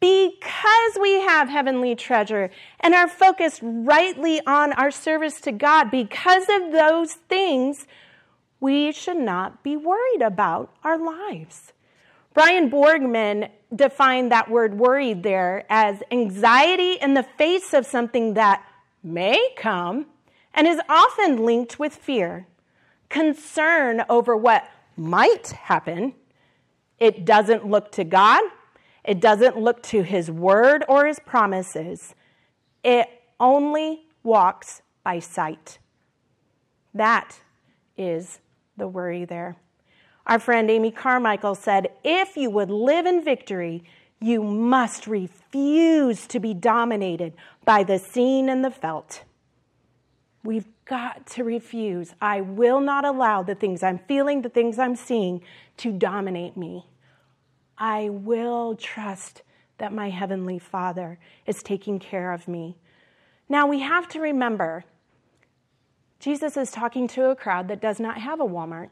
[0.00, 6.44] Because we have heavenly treasure and are focused rightly on our service to God, because
[6.48, 7.86] of those things,
[8.60, 11.72] we should not be worried about our lives.
[12.32, 18.64] Brian Borgman defined that word worried there as anxiety in the face of something that
[19.02, 20.06] may come
[20.54, 22.46] and is often linked with fear,
[23.08, 24.64] concern over what
[24.96, 26.14] might happen.
[26.98, 28.42] It doesn't look to God,
[29.10, 32.14] it doesn't look to His word or His promises.
[32.84, 33.08] It
[33.40, 35.80] only walks by sight.
[36.94, 37.40] That
[37.98, 38.38] is
[38.76, 39.56] the worry there.
[40.28, 43.82] Our friend Amy Carmichael said, If you would live in victory,
[44.20, 47.32] you must refuse to be dominated
[47.64, 49.24] by the seen and the felt.
[50.44, 52.14] We've got to refuse.
[52.20, 55.42] I will not allow the things I'm feeling, the things I'm seeing
[55.78, 56.86] to dominate me.
[57.80, 59.42] I will trust
[59.78, 62.76] that my Heavenly Father is taking care of me.
[63.48, 64.84] Now, we have to remember
[66.20, 68.90] Jesus is talking to a crowd that does not have a Walmart.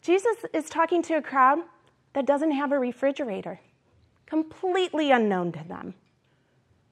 [0.00, 1.58] Jesus is talking to a crowd
[2.12, 3.58] that doesn't have a refrigerator,
[4.26, 5.94] completely unknown to them.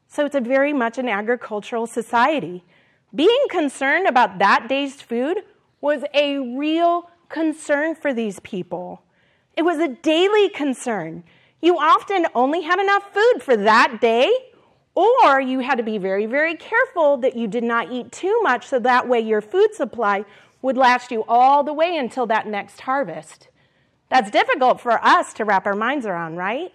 [0.08, 2.64] So it's a very much an agricultural society.
[3.14, 5.38] Being concerned about that day's food
[5.80, 9.04] was a real concern for these people.
[9.60, 11.22] It was a daily concern.
[11.60, 14.32] You often only had enough food for that day,
[14.94, 18.66] or you had to be very, very careful that you did not eat too much
[18.66, 20.24] so that way your food supply
[20.62, 23.48] would last you all the way until that next harvest.
[24.08, 26.72] That's difficult for us to wrap our minds around, right?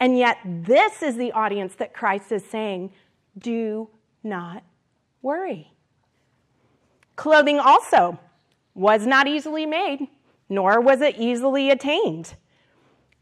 [0.00, 2.90] And yet, this is the audience that Christ is saying,
[3.36, 3.90] do
[4.22, 4.62] not
[5.20, 5.74] worry.
[7.16, 8.18] Clothing also
[8.74, 10.08] was not easily made,
[10.54, 12.34] nor was it easily attained.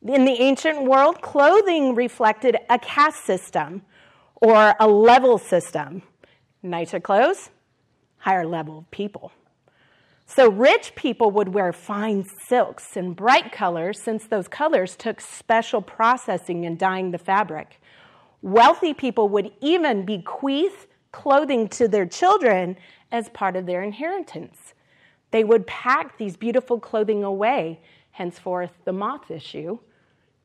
[0.06, 3.82] In the ancient world, clothing reflected a caste system
[4.34, 6.02] or a level system.
[6.62, 7.50] Nicer clothes,
[8.18, 9.32] higher level people.
[10.26, 15.82] So, rich people would wear fine silks and bright colors since those colors took special
[15.82, 17.80] processing in dyeing the fabric.
[18.40, 22.76] Wealthy people would even bequeath clothing to their children
[23.12, 24.74] as part of their inheritance.
[25.32, 27.80] They would pack these beautiful clothing away,
[28.12, 29.78] henceforth, the moth issue,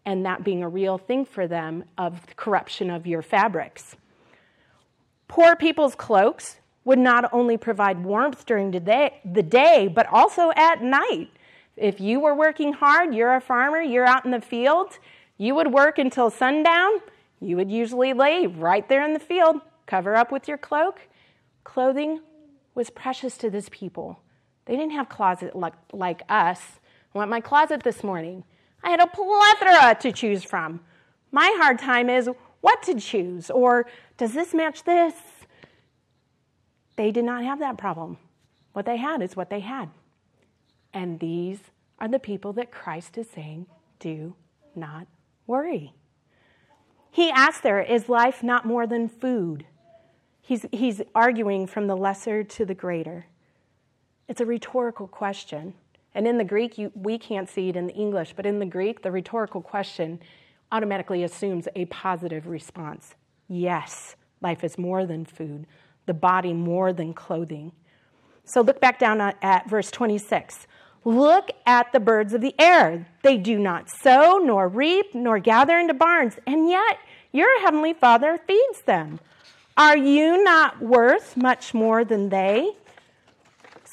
[0.06, 3.98] and that being a real thing for them of corruption of your fabrics.
[5.28, 10.52] Poor people's cloaks would not only provide warmth during the day, the day, but also
[10.56, 11.30] at night.
[11.76, 14.98] If you were working hard, you're a farmer, you're out in the field,
[15.38, 16.94] you would work until sundown,
[17.42, 21.02] you would usually lay right there in the field, cover up with your cloak.
[21.66, 22.22] Clothing
[22.74, 24.22] was precious to this people.
[24.68, 26.62] They didn't have closet like, like us.
[27.16, 28.44] I went my closet this morning.
[28.84, 30.82] I had a plethora to choose from.
[31.32, 32.30] My hard time is
[32.62, 33.88] what to choose, or
[34.18, 35.14] does this match this?
[36.96, 38.18] They did not have that problem.
[38.74, 39.90] What they had is what they had.
[40.94, 41.60] And these
[42.00, 43.68] are the people that Christ is saying,
[44.00, 44.36] do
[44.76, 45.08] not
[45.46, 45.94] worry.
[47.12, 49.66] He asks there, is life not more than food?
[50.42, 53.28] He's, he's arguing from the lesser to the greater.
[54.28, 55.74] It's a rhetorical question.
[56.14, 58.66] And in the Greek, you, we can't see it in the English, but in the
[58.66, 60.20] Greek, the rhetorical question
[60.72, 63.16] automatically assumes a positive response.
[63.48, 65.66] Yes, life is more than food
[66.08, 67.72] the body more than clothing.
[68.44, 70.66] So look back down at verse 26.
[71.04, 73.08] Look at the birds of the air.
[73.22, 76.98] They do not sow, nor reap, nor gather into barns, and yet
[77.32, 79.20] your heavenly Father feeds them.
[79.76, 82.72] Are you not worth much more than they?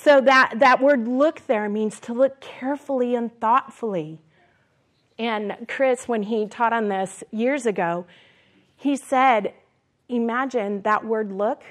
[0.05, 4.21] So that, that word look there means to look carefully and thoughtfully.
[5.19, 8.05] And Chris, when he taught on this years ago,
[8.77, 9.55] he said,
[10.11, 11.63] Imagine that word look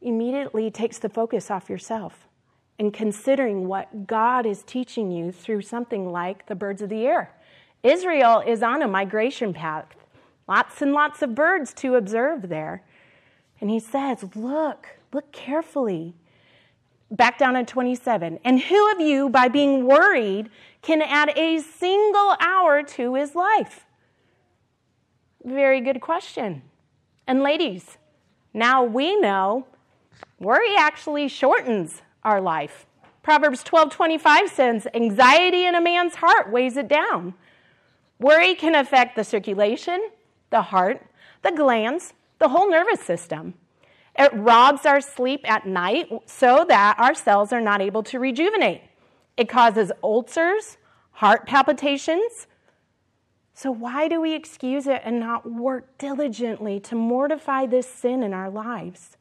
[0.00, 2.26] immediately takes the focus off yourself
[2.78, 7.34] and considering what God is teaching you through something like the birds of the air.
[7.82, 9.94] Israel is on a migration path,
[10.48, 12.82] lots and lots of birds to observe there.
[13.60, 16.14] And he says, Look, look carefully.
[17.12, 18.40] Back down at 27.
[18.42, 20.50] And who of you, by being worried,
[20.80, 23.84] can add a single hour to his life?
[25.44, 26.62] Very good question.
[27.26, 27.98] And ladies,
[28.54, 29.66] now we know
[30.42, 32.86] Worry actually shortens our life.
[33.22, 37.34] Proverbs 12:25 says, "Anxiety in a man's heart weighs it down."
[38.18, 40.10] Worry can affect the circulation,
[40.50, 41.06] the heart,
[41.42, 43.54] the glands, the whole nervous system.
[44.18, 48.82] It robs our sleep at night so that our cells are not able to rejuvenate.
[49.36, 50.76] It causes ulcers,
[51.12, 52.46] heart palpitations.
[53.54, 58.34] So, why do we excuse it and not work diligently to mortify this sin in
[58.34, 59.16] our lives?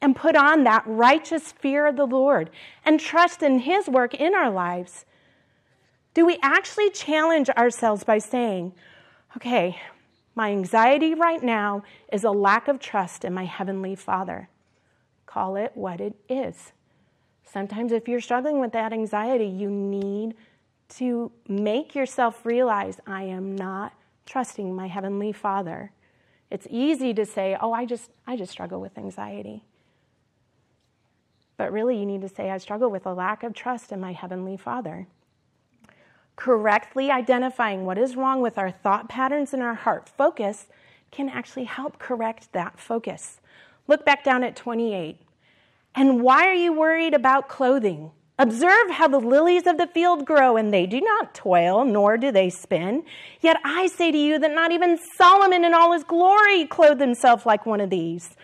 [0.00, 2.50] and put on that righteous fear of the Lord
[2.84, 5.04] and trust in His work in our lives?
[6.14, 8.72] Do we actually challenge ourselves by saying,
[9.36, 9.80] okay,
[10.40, 14.48] my anxiety right now is a lack of trust in my Heavenly Father?
[15.26, 16.72] Call it what it is.
[17.44, 20.34] Sometimes, if you're struggling with that anxiety, you need
[20.96, 23.92] to make yourself realize I am not
[24.24, 25.92] trusting my Heavenly Father.
[26.50, 29.62] It's easy to say, oh, I just, I just struggle with anxiety.
[31.58, 34.14] But really, you need to say, I struggle with a lack of trust in my
[34.14, 35.06] Heavenly Father.
[36.40, 40.68] Correctly identifying what is wrong with our thought patterns and our heart focus
[41.10, 43.42] can actually help correct that focus.
[43.86, 45.20] Look back down at 28.
[45.94, 48.12] And why are you worried about clothing?
[48.38, 52.32] Observe how the lilies of the field grow, and they do not toil, nor do
[52.32, 53.04] they spin.
[53.42, 57.44] Yet I say to you that not even Solomon in all his glory clothed himself
[57.44, 58.34] like one of these.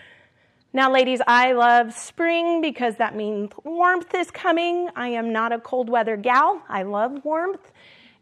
[0.74, 4.90] Now, ladies, I love spring because that means warmth is coming.
[4.94, 6.60] I am not a cold weather gal.
[6.68, 7.72] I love warmth.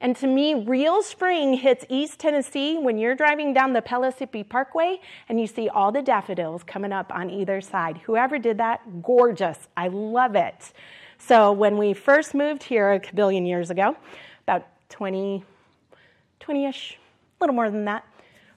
[0.00, 5.00] And to me, real spring hits East Tennessee when you're driving down the Pellissippi Parkway
[5.28, 7.98] and you see all the daffodils coming up on either side.
[7.98, 9.58] Whoever did that, gorgeous.
[9.76, 10.72] I love it.
[11.18, 13.96] So when we first moved here a billion years ago,
[14.42, 15.42] about 20,
[16.40, 16.98] 20-ish,
[17.40, 18.04] a little more than that,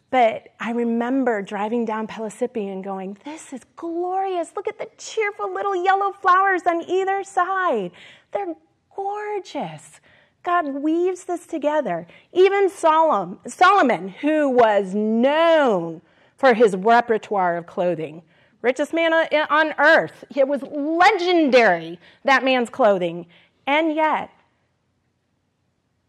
[0.10, 4.54] but I remember driving down Pellissippi and going, This is glorious.
[4.56, 7.92] Look at the cheerful little yellow flowers on either side.
[8.32, 8.56] They're
[8.96, 10.00] gorgeous.
[10.48, 12.08] God weaves this together.
[12.32, 16.02] Even Solomon, who was known
[16.38, 18.22] for his repertoire of clothing,
[18.62, 23.26] richest man on earth, it was legendary, that man's clothing.
[23.66, 24.30] And yet,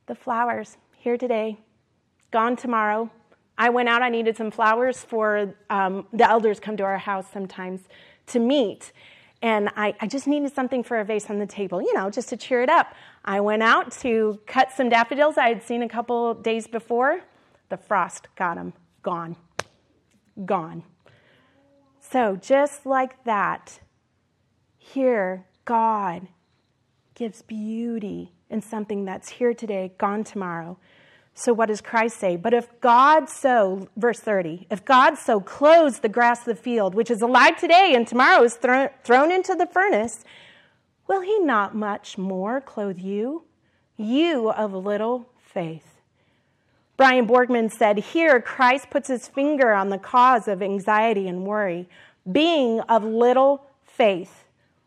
[0.07, 1.59] the flowers here today,
[2.31, 3.11] gone tomorrow.
[3.59, 7.27] I went out, I needed some flowers for um, the elders come to our house
[7.33, 7.81] sometimes
[8.29, 8.93] to meet.
[9.43, 12.29] And I, I just needed something for a vase on the table, you know, just
[12.29, 12.95] to cheer it up.
[13.29, 17.21] I went out to cut some daffodils I had seen a couple days before.
[17.69, 18.73] The frost got them,
[19.03, 19.37] gone,
[20.47, 20.83] gone.
[22.01, 23.81] So, just like that,
[24.79, 26.29] here, God
[27.15, 30.79] gives beauty in something that's here today, gone tomorrow.
[31.35, 32.37] So, what does Christ say?
[32.37, 36.95] But if God so, verse 30, if God so clothes the grass of the field,
[36.95, 40.25] which is alive today and tomorrow is thrown, thrown into the furnace,
[41.09, 43.45] will he not much more clothe you,
[43.97, 45.99] you of little faith?
[46.97, 51.89] Brian Borgman said, Here, Christ puts his finger on the cause of anxiety and worry,
[52.31, 54.45] being of little faith.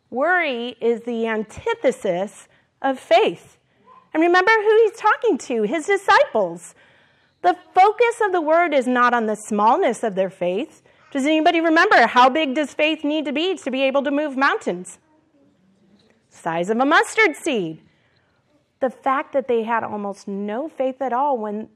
[0.09, 2.47] Worry is the antithesis
[2.81, 3.57] of faith.
[4.13, 6.75] And remember who he's talking to his disciples.
[7.41, 10.83] The focus of the word is not on the smallness of their faith.
[11.11, 14.35] Does anybody remember how big does faith need to be to be able to move
[14.35, 14.99] mountains?
[16.41, 17.83] Size of a mustard seed.
[18.79, 21.69] The fact that they had almost no faith at all when,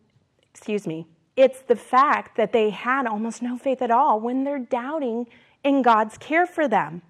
[0.50, 1.06] excuse me,
[1.36, 5.28] it's the fact that they had almost no faith at all when they're doubting
[5.64, 7.04] in God's care for them.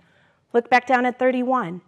[0.52, 1.82] Look back down at 31.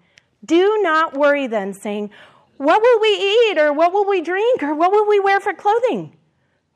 [0.45, 2.11] Do not worry then, saying,
[2.55, 5.53] what will we eat, or what will we drink, or what will we wear for
[5.53, 6.15] clothing?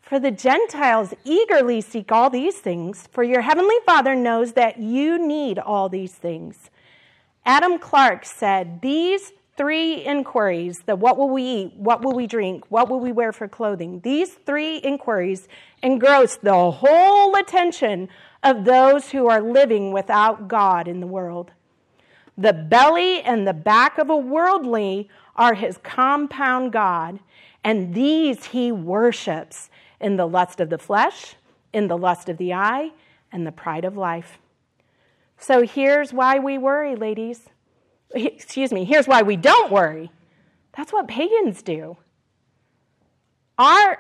[0.02, 5.18] For the Gentiles eagerly seek all these things, for your heavenly Father knows that you
[5.18, 6.70] need all these things.
[7.46, 12.66] Adam Clarke said, These three inquiries the what will we eat, what will we drink,
[12.70, 15.48] what will we wear for clothing these three inquiries
[15.84, 18.10] engross the whole attention
[18.44, 21.52] of those who are living without God in the world.
[22.38, 27.20] The belly and the back of a worldly are his compound God,
[27.64, 29.70] and these he worships
[30.00, 31.36] in the lust of the flesh,
[31.72, 32.92] in the lust of the eye,
[33.32, 34.40] and the pride of life.
[35.42, 37.50] So here's why we worry, ladies.
[38.14, 40.12] Excuse me, here's why we don't worry.
[40.78, 41.98] That's what pagans do.
[43.58, 43.98] Our,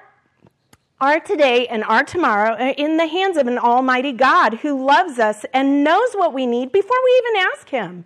[1.01, 5.17] our today and our tomorrow are in the hands of an almighty God who loves
[5.17, 8.05] us and knows what we need before we even ask him.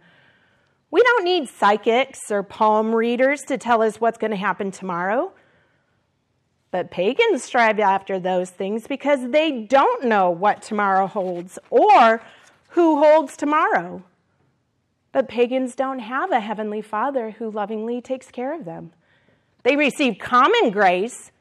[0.89, 5.33] We don't need psychics or palm readers to tell us what's going to happen tomorrow.
[6.71, 12.21] But pagans strive after those things because they don't know what tomorrow holds or
[12.75, 14.03] who holds tomorrow.
[15.13, 18.91] But pagans don't have a heavenly father who lovingly takes care of them.
[19.63, 21.31] They receive common grace,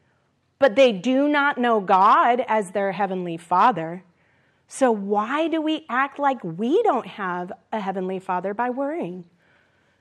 [0.60, 4.04] but they do not know God as their heavenly father.
[4.68, 9.24] So, why do we act like we don't have a heavenly father by worrying?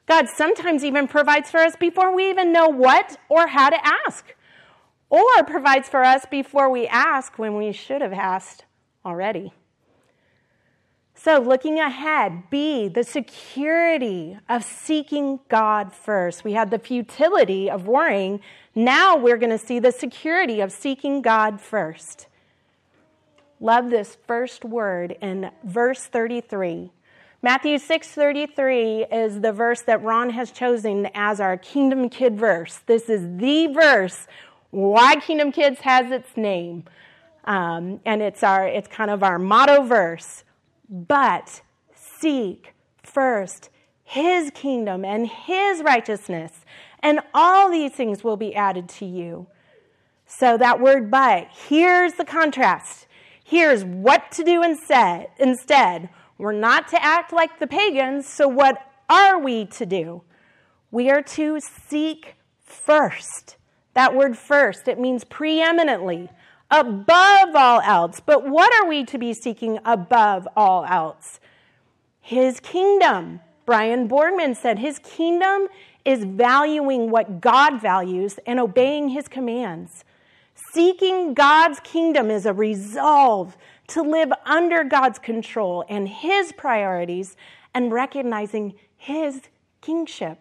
[0.06, 4.36] God sometimes even provides for us before we even know what or how to ask,
[5.10, 8.66] or provides for us before we ask when we should have asked
[9.04, 9.52] already.
[11.16, 16.44] So, looking ahead, B, the security of seeking God first.
[16.44, 18.42] We had the futility of worrying.
[18.76, 22.28] Now we're going to see the security of seeking God first.
[23.60, 26.92] Love this first word in verse 33.
[27.42, 32.80] Matthew 6:33 is the verse that Ron has chosen as our Kingdom Kid verse.
[32.86, 34.28] This is the verse
[34.72, 36.86] why Kingdom Kids has its name,
[37.46, 40.44] um, and it's our it's kind of our motto verse.
[40.96, 41.62] But
[41.96, 43.72] seek first
[44.04, 46.52] His kingdom and His righteousness,
[47.00, 49.48] and all these things will be added to you.
[50.28, 53.08] So that word "but" here's the contrast.
[53.44, 55.30] Here's what to do instead.
[55.40, 58.78] Instead we're not to act like the pagans, so what
[59.10, 60.22] are we to do?
[60.92, 63.58] We are to seek first.
[63.96, 66.30] That word first, it means preeminently,
[66.74, 68.20] above all else.
[68.20, 71.40] But what are we to be seeking above all else?
[72.20, 73.40] His kingdom.
[73.66, 75.70] Brian Borgman said his kingdom
[76.04, 80.04] is valuing what God values and obeying his commands.
[80.74, 83.56] Seeking God's kingdom is a resolve
[83.88, 87.36] to live under God's control and His priorities
[87.74, 89.42] and recognizing His
[89.82, 90.40] kingship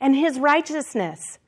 [0.00, 1.38] and His righteousness.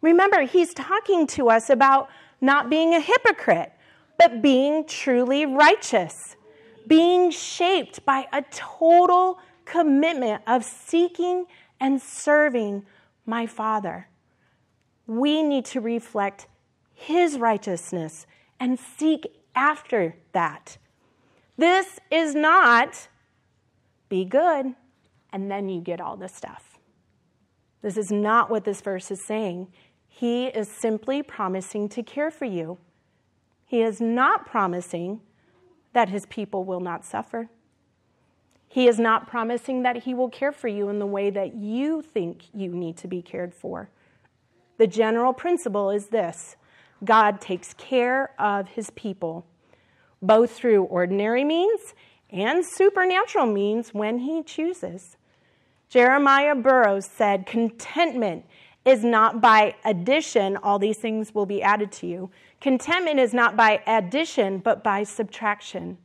[0.00, 2.08] Remember, He's talking to us about
[2.40, 3.72] not being a hypocrite,
[4.18, 6.36] but being truly righteous,
[6.86, 11.46] being shaped by a total commitment of seeking
[11.80, 12.84] and serving
[13.26, 14.08] my Father.
[15.06, 16.46] we need to reflect
[16.94, 18.26] His righteousness
[18.60, 20.78] and seek after that.
[21.56, 23.08] This is not
[24.08, 24.74] be good
[25.32, 26.78] and then you get all the stuff.
[27.82, 29.68] This is not what this verse is saying.
[30.10, 32.76] He is simply promising to care for you.
[33.64, 35.20] He is not promising
[35.92, 37.48] that his people will not suffer.
[38.68, 42.02] He is not promising that he will care for you in the way that you
[42.02, 43.88] think you need to be cared for.
[44.76, 46.56] The general principle is this
[47.02, 49.46] God takes care of his people,
[50.20, 51.94] both through ordinary means
[52.30, 55.16] and supernatural means when he chooses.
[55.88, 58.44] Jeremiah Burroughs said, Contentment
[58.84, 62.30] is not by addition, all these things will be added to you.
[62.60, 65.98] Contentment is not by addition, but by subtraction.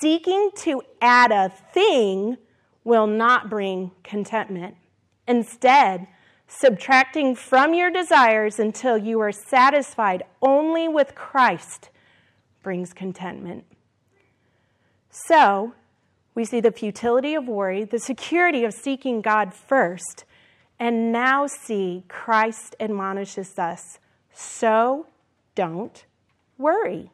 [0.00, 2.36] Seeking to add a thing
[2.84, 4.76] will not bring contentment.
[5.26, 6.06] Instead,
[6.46, 11.90] subtracting from your desires until you are satisfied only with Christ
[12.62, 13.64] brings contentment.
[15.10, 15.74] So,
[16.34, 20.24] we see the futility of worry, the security of seeking God first,
[20.80, 23.98] and now see Christ admonishes us
[24.32, 25.06] so
[25.54, 26.04] don't
[26.56, 27.10] worry.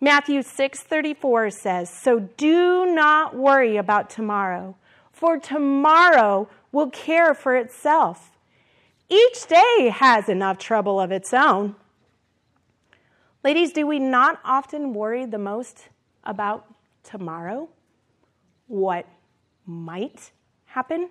[0.00, 4.76] Matthew 6:34 says, "So do not worry about tomorrow,
[5.10, 8.36] for tomorrow will care for itself.
[9.08, 11.76] Each day has enough trouble of its own."
[13.42, 15.88] Ladies, do we not often worry the most
[16.24, 16.66] about
[17.02, 17.68] tomorrow?
[18.66, 19.06] What
[19.66, 20.32] might
[20.66, 21.10] happen?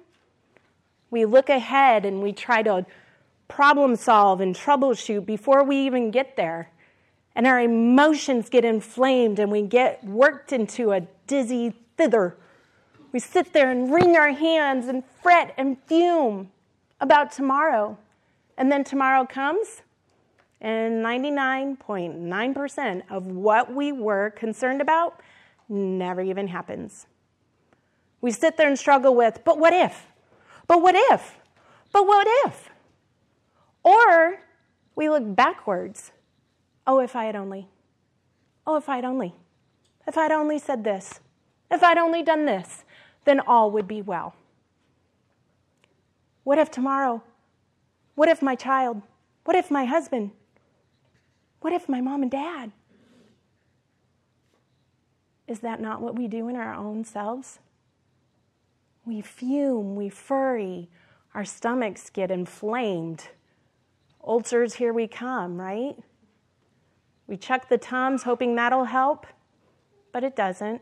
[1.12, 2.86] We look ahead and we try to
[3.48, 6.72] problem solve and troubleshoot before we even get there.
[7.36, 12.36] And our emotions get inflamed and we get worked into a dizzy thither.
[13.12, 16.50] We sit there and wring our hands and fret and fume
[17.00, 17.98] about tomorrow.
[18.58, 19.82] And then tomorrow comes,
[20.60, 25.20] and 99.9% of what we were concerned about
[25.68, 27.08] never even happens.
[28.22, 30.11] We sit there and struggle with, but what if?
[30.72, 31.38] But what if?
[31.92, 32.70] But what if?
[33.84, 34.40] Or
[34.96, 36.14] we look backwards.
[36.88, 37.68] Oh, if I had only.
[38.66, 39.36] Oh, if I had only.
[40.08, 41.20] If I'd only said this.
[41.70, 42.86] If I'd only done this,
[43.26, 44.34] then all would be well.
[46.46, 47.22] What if tomorrow?
[48.16, 49.02] What if my child?
[49.44, 50.32] What if my husband?
[51.60, 52.72] What if my mom and dad?
[55.50, 57.60] Is that not what we do in our own selves?
[59.06, 60.90] We fume, we furry,
[61.34, 63.30] our stomachs get inflamed
[64.24, 65.96] ulcers, here we come, right?
[67.28, 69.26] We chuck the Tums hoping that'll help,
[70.12, 70.82] but it doesn't.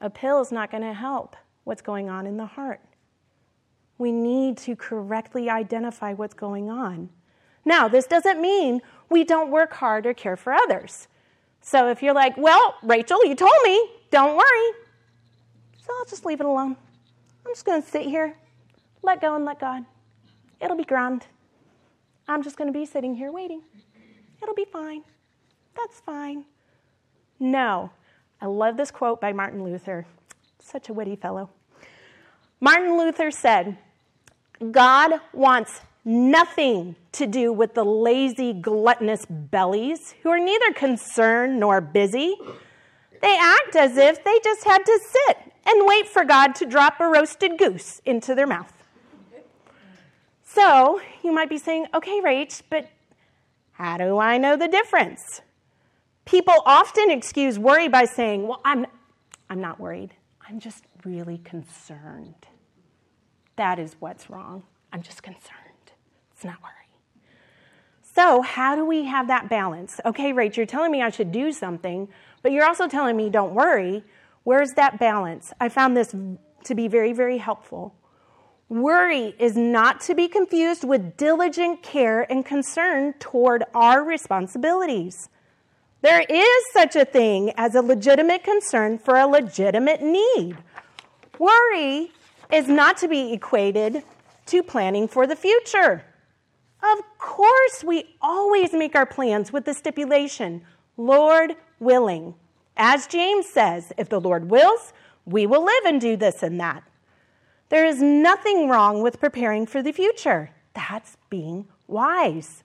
[0.00, 2.80] A pill is not going to help what's going on in the heart.
[3.96, 7.10] We need to correctly identify what's going on.
[7.64, 11.08] Now, this doesn't mean we don't work hard or care for others.
[11.60, 14.72] So if you're like, well, Rachel, you told me, don't worry.
[15.88, 16.76] So I'll just leave it alone.
[17.46, 18.36] I'm just going to sit here,
[19.02, 19.86] let go and let God.
[20.60, 21.24] It'll be grand.
[22.28, 23.62] I'm just going to be sitting here waiting.
[24.42, 25.02] It'll be fine.
[25.74, 26.44] That's fine.
[27.40, 27.90] No.
[28.38, 30.04] I love this quote by Martin Luther.
[30.58, 31.48] Such a witty fellow.
[32.60, 33.78] Martin Luther said,
[34.70, 41.80] God wants nothing to do with the lazy, gluttonous bellies who are neither concerned nor
[41.80, 42.36] busy.
[43.22, 46.98] They act as if they just had to sit and wait for God to drop
[46.98, 48.72] a roasted goose into their mouth.
[50.42, 52.88] So you might be saying, okay, Rach, but
[53.72, 55.42] how do I know the difference?
[56.24, 58.86] People often excuse worry by saying, well, I'm,
[59.50, 60.14] I'm not worried.
[60.48, 62.46] I'm just really concerned.
[63.56, 64.62] That is what's wrong.
[64.90, 65.92] I'm just concerned.
[66.32, 66.72] It's not worry.
[68.14, 70.00] So, how do we have that balance?
[70.04, 72.08] Okay, Rach, you're telling me I should do something,
[72.42, 74.02] but you're also telling me don't worry.
[74.48, 75.52] Where's that balance?
[75.60, 76.14] I found this
[76.64, 77.94] to be very, very helpful.
[78.70, 85.28] Worry is not to be confused with diligent care and concern toward our responsibilities.
[86.00, 90.56] There is such a thing as a legitimate concern for a legitimate need.
[91.38, 92.10] Worry
[92.50, 94.02] is not to be equated
[94.46, 96.06] to planning for the future.
[96.82, 100.62] Of course, we always make our plans with the stipulation,
[100.96, 102.34] Lord willing.
[102.78, 104.92] As James says, if the Lord wills,
[105.26, 106.84] we will live and do this and that.
[107.70, 110.50] There is nothing wrong with preparing for the future.
[110.74, 112.62] That's being wise.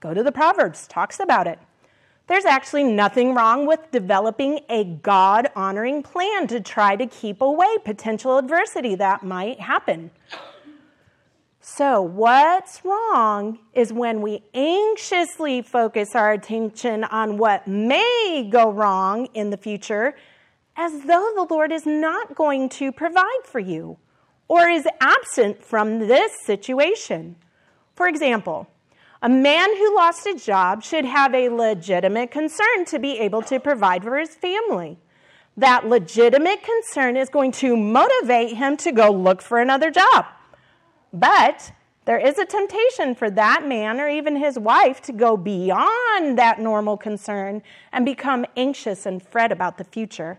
[0.00, 1.58] Go to the Proverbs, talks about it.
[2.28, 7.78] There's actually nothing wrong with developing a God honoring plan to try to keep away
[7.84, 10.10] potential adversity that might happen.
[11.70, 19.26] So, what's wrong is when we anxiously focus our attention on what may go wrong
[19.34, 20.16] in the future,
[20.76, 23.98] as though the Lord is not going to provide for you
[24.48, 27.36] or is absent from this situation.
[27.94, 28.66] For example,
[29.20, 33.60] a man who lost a job should have a legitimate concern to be able to
[33.60, 34.98] provide for his family.
[35.58, 40.24] That legitimate concern is going to motivate him to go look for another job.
[41.12, 41.72] But
[42.04, 46.58] there is a temptation for that man or even his wife to go beyond that
[46.58, 50.38] normal concern and become anxious and fret about the future.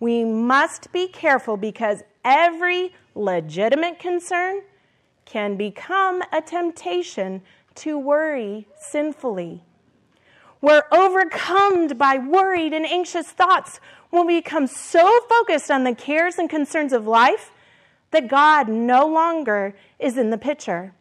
[0.00, 4.62] We must be careful because every legitimate concern
[5.24, 7.42] can become a temptation
[7.76, 9.64] to worry sinfully.
[10.60, 13.80] We're overcome by worried and anxious thoughts
[14.10, 17.52] when we become so focused on the cares and concerns of life
[18.14, 20.94] that God no longer is in the picture.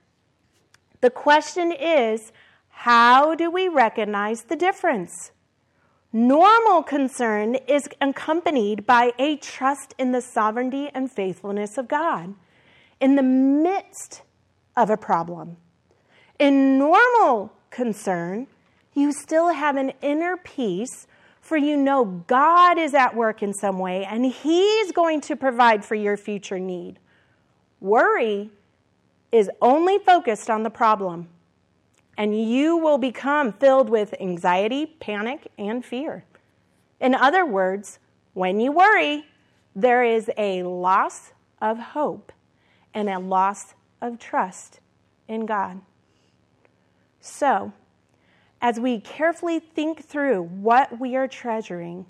[1.02, 2.32] The question is
[2.70, 5.32] how do we recognize the difference?
[6.12, 12.34] Normal concern is accompanied by a trust in the sovereignty and faithfulness of God
[13.00, 14.24] in the midst
[14.76, 15.58] of a problem.
[16.40, 18.48] In normal concern,
[18.94, 21.08] you still have an inner peace
[21.42, 25.84] for you know God is at work in some way and He's going to provide
[25.84, 27.00] for your future need.
[27.84, 28.50] Worry
[29.34, 31.28] is only focused on the problem,
[32.18, 36.24] and you will become filled with anxiety, panic, and fear.
[37.02, 38.00] In other words,
[38.36, 39.26] when you worry,
[39.76, 42.32] there is a loss of hope
[42.94, 44.80] and a loss of trust
[45.28, 45.82] in God.
[47.20, 47.74] So,
[48.62, 52.06] as we carefully think through what we are treasuring,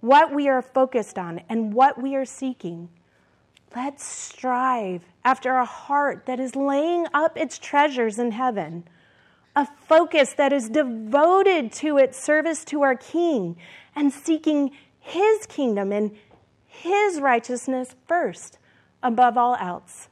[0.00, 2.88] what we are focused on, and what we are seeking,
[3.74, 8.84] Let's strive after a heart that is laying up its treasures in heaven,
[9.54, 13.56] a focus that is devoted to its service to our King
[13.94, 16.16] and seeking His kingdom and
[16.66, 18.58] His righteousness first
[19.04, 20.08] above all else.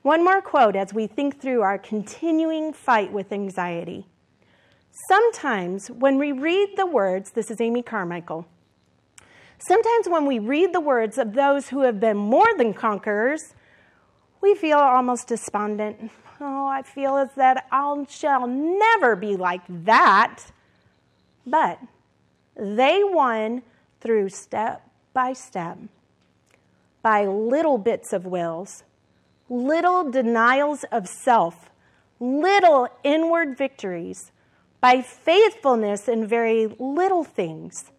[0.00, 4.06] One more quote as we think through our continuing fight with anxiety.
[5.08, 8.46] Sometimes when we read the words, this is Amy Carmichael
[9.58, 13.54] Sometimes when we read the words of those who have been more than conquerors,
[14.40, 16.10] we feel almost despondent.
[16.40, 20.50] Oh, I feel as that I shall never be like that.
[21.46, 21.78] But
[22.56, 23.62] they won
[24.00, 25.78] through step by step,
[27.02, 28.82] by little bits of wills,
[29.48, 31.70] little denials of self,
[32.20, 34.32] little inward victories,
[34.80, 37.92] by faithfulness in very little things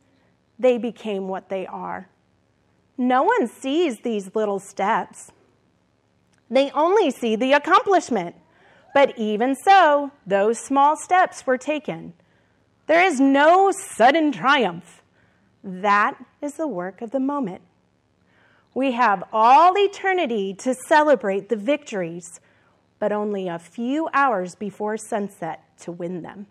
[0.58, 2.10] they became what they are.
[2.97, 5.32] No one sees these little steps,
[6.49, 8.36] they only see the accomplishment.
[8.93, 12.14] But even so, those small steps were taken.
[12.88, 15.01] There is no sudden triumph.
[15.64, 17.62] That is the work of the moment.
[18.74, 22.39] We have all eternity to celebrate the victories,
[22.99, 26.47] but only a few hours before sunset to win them.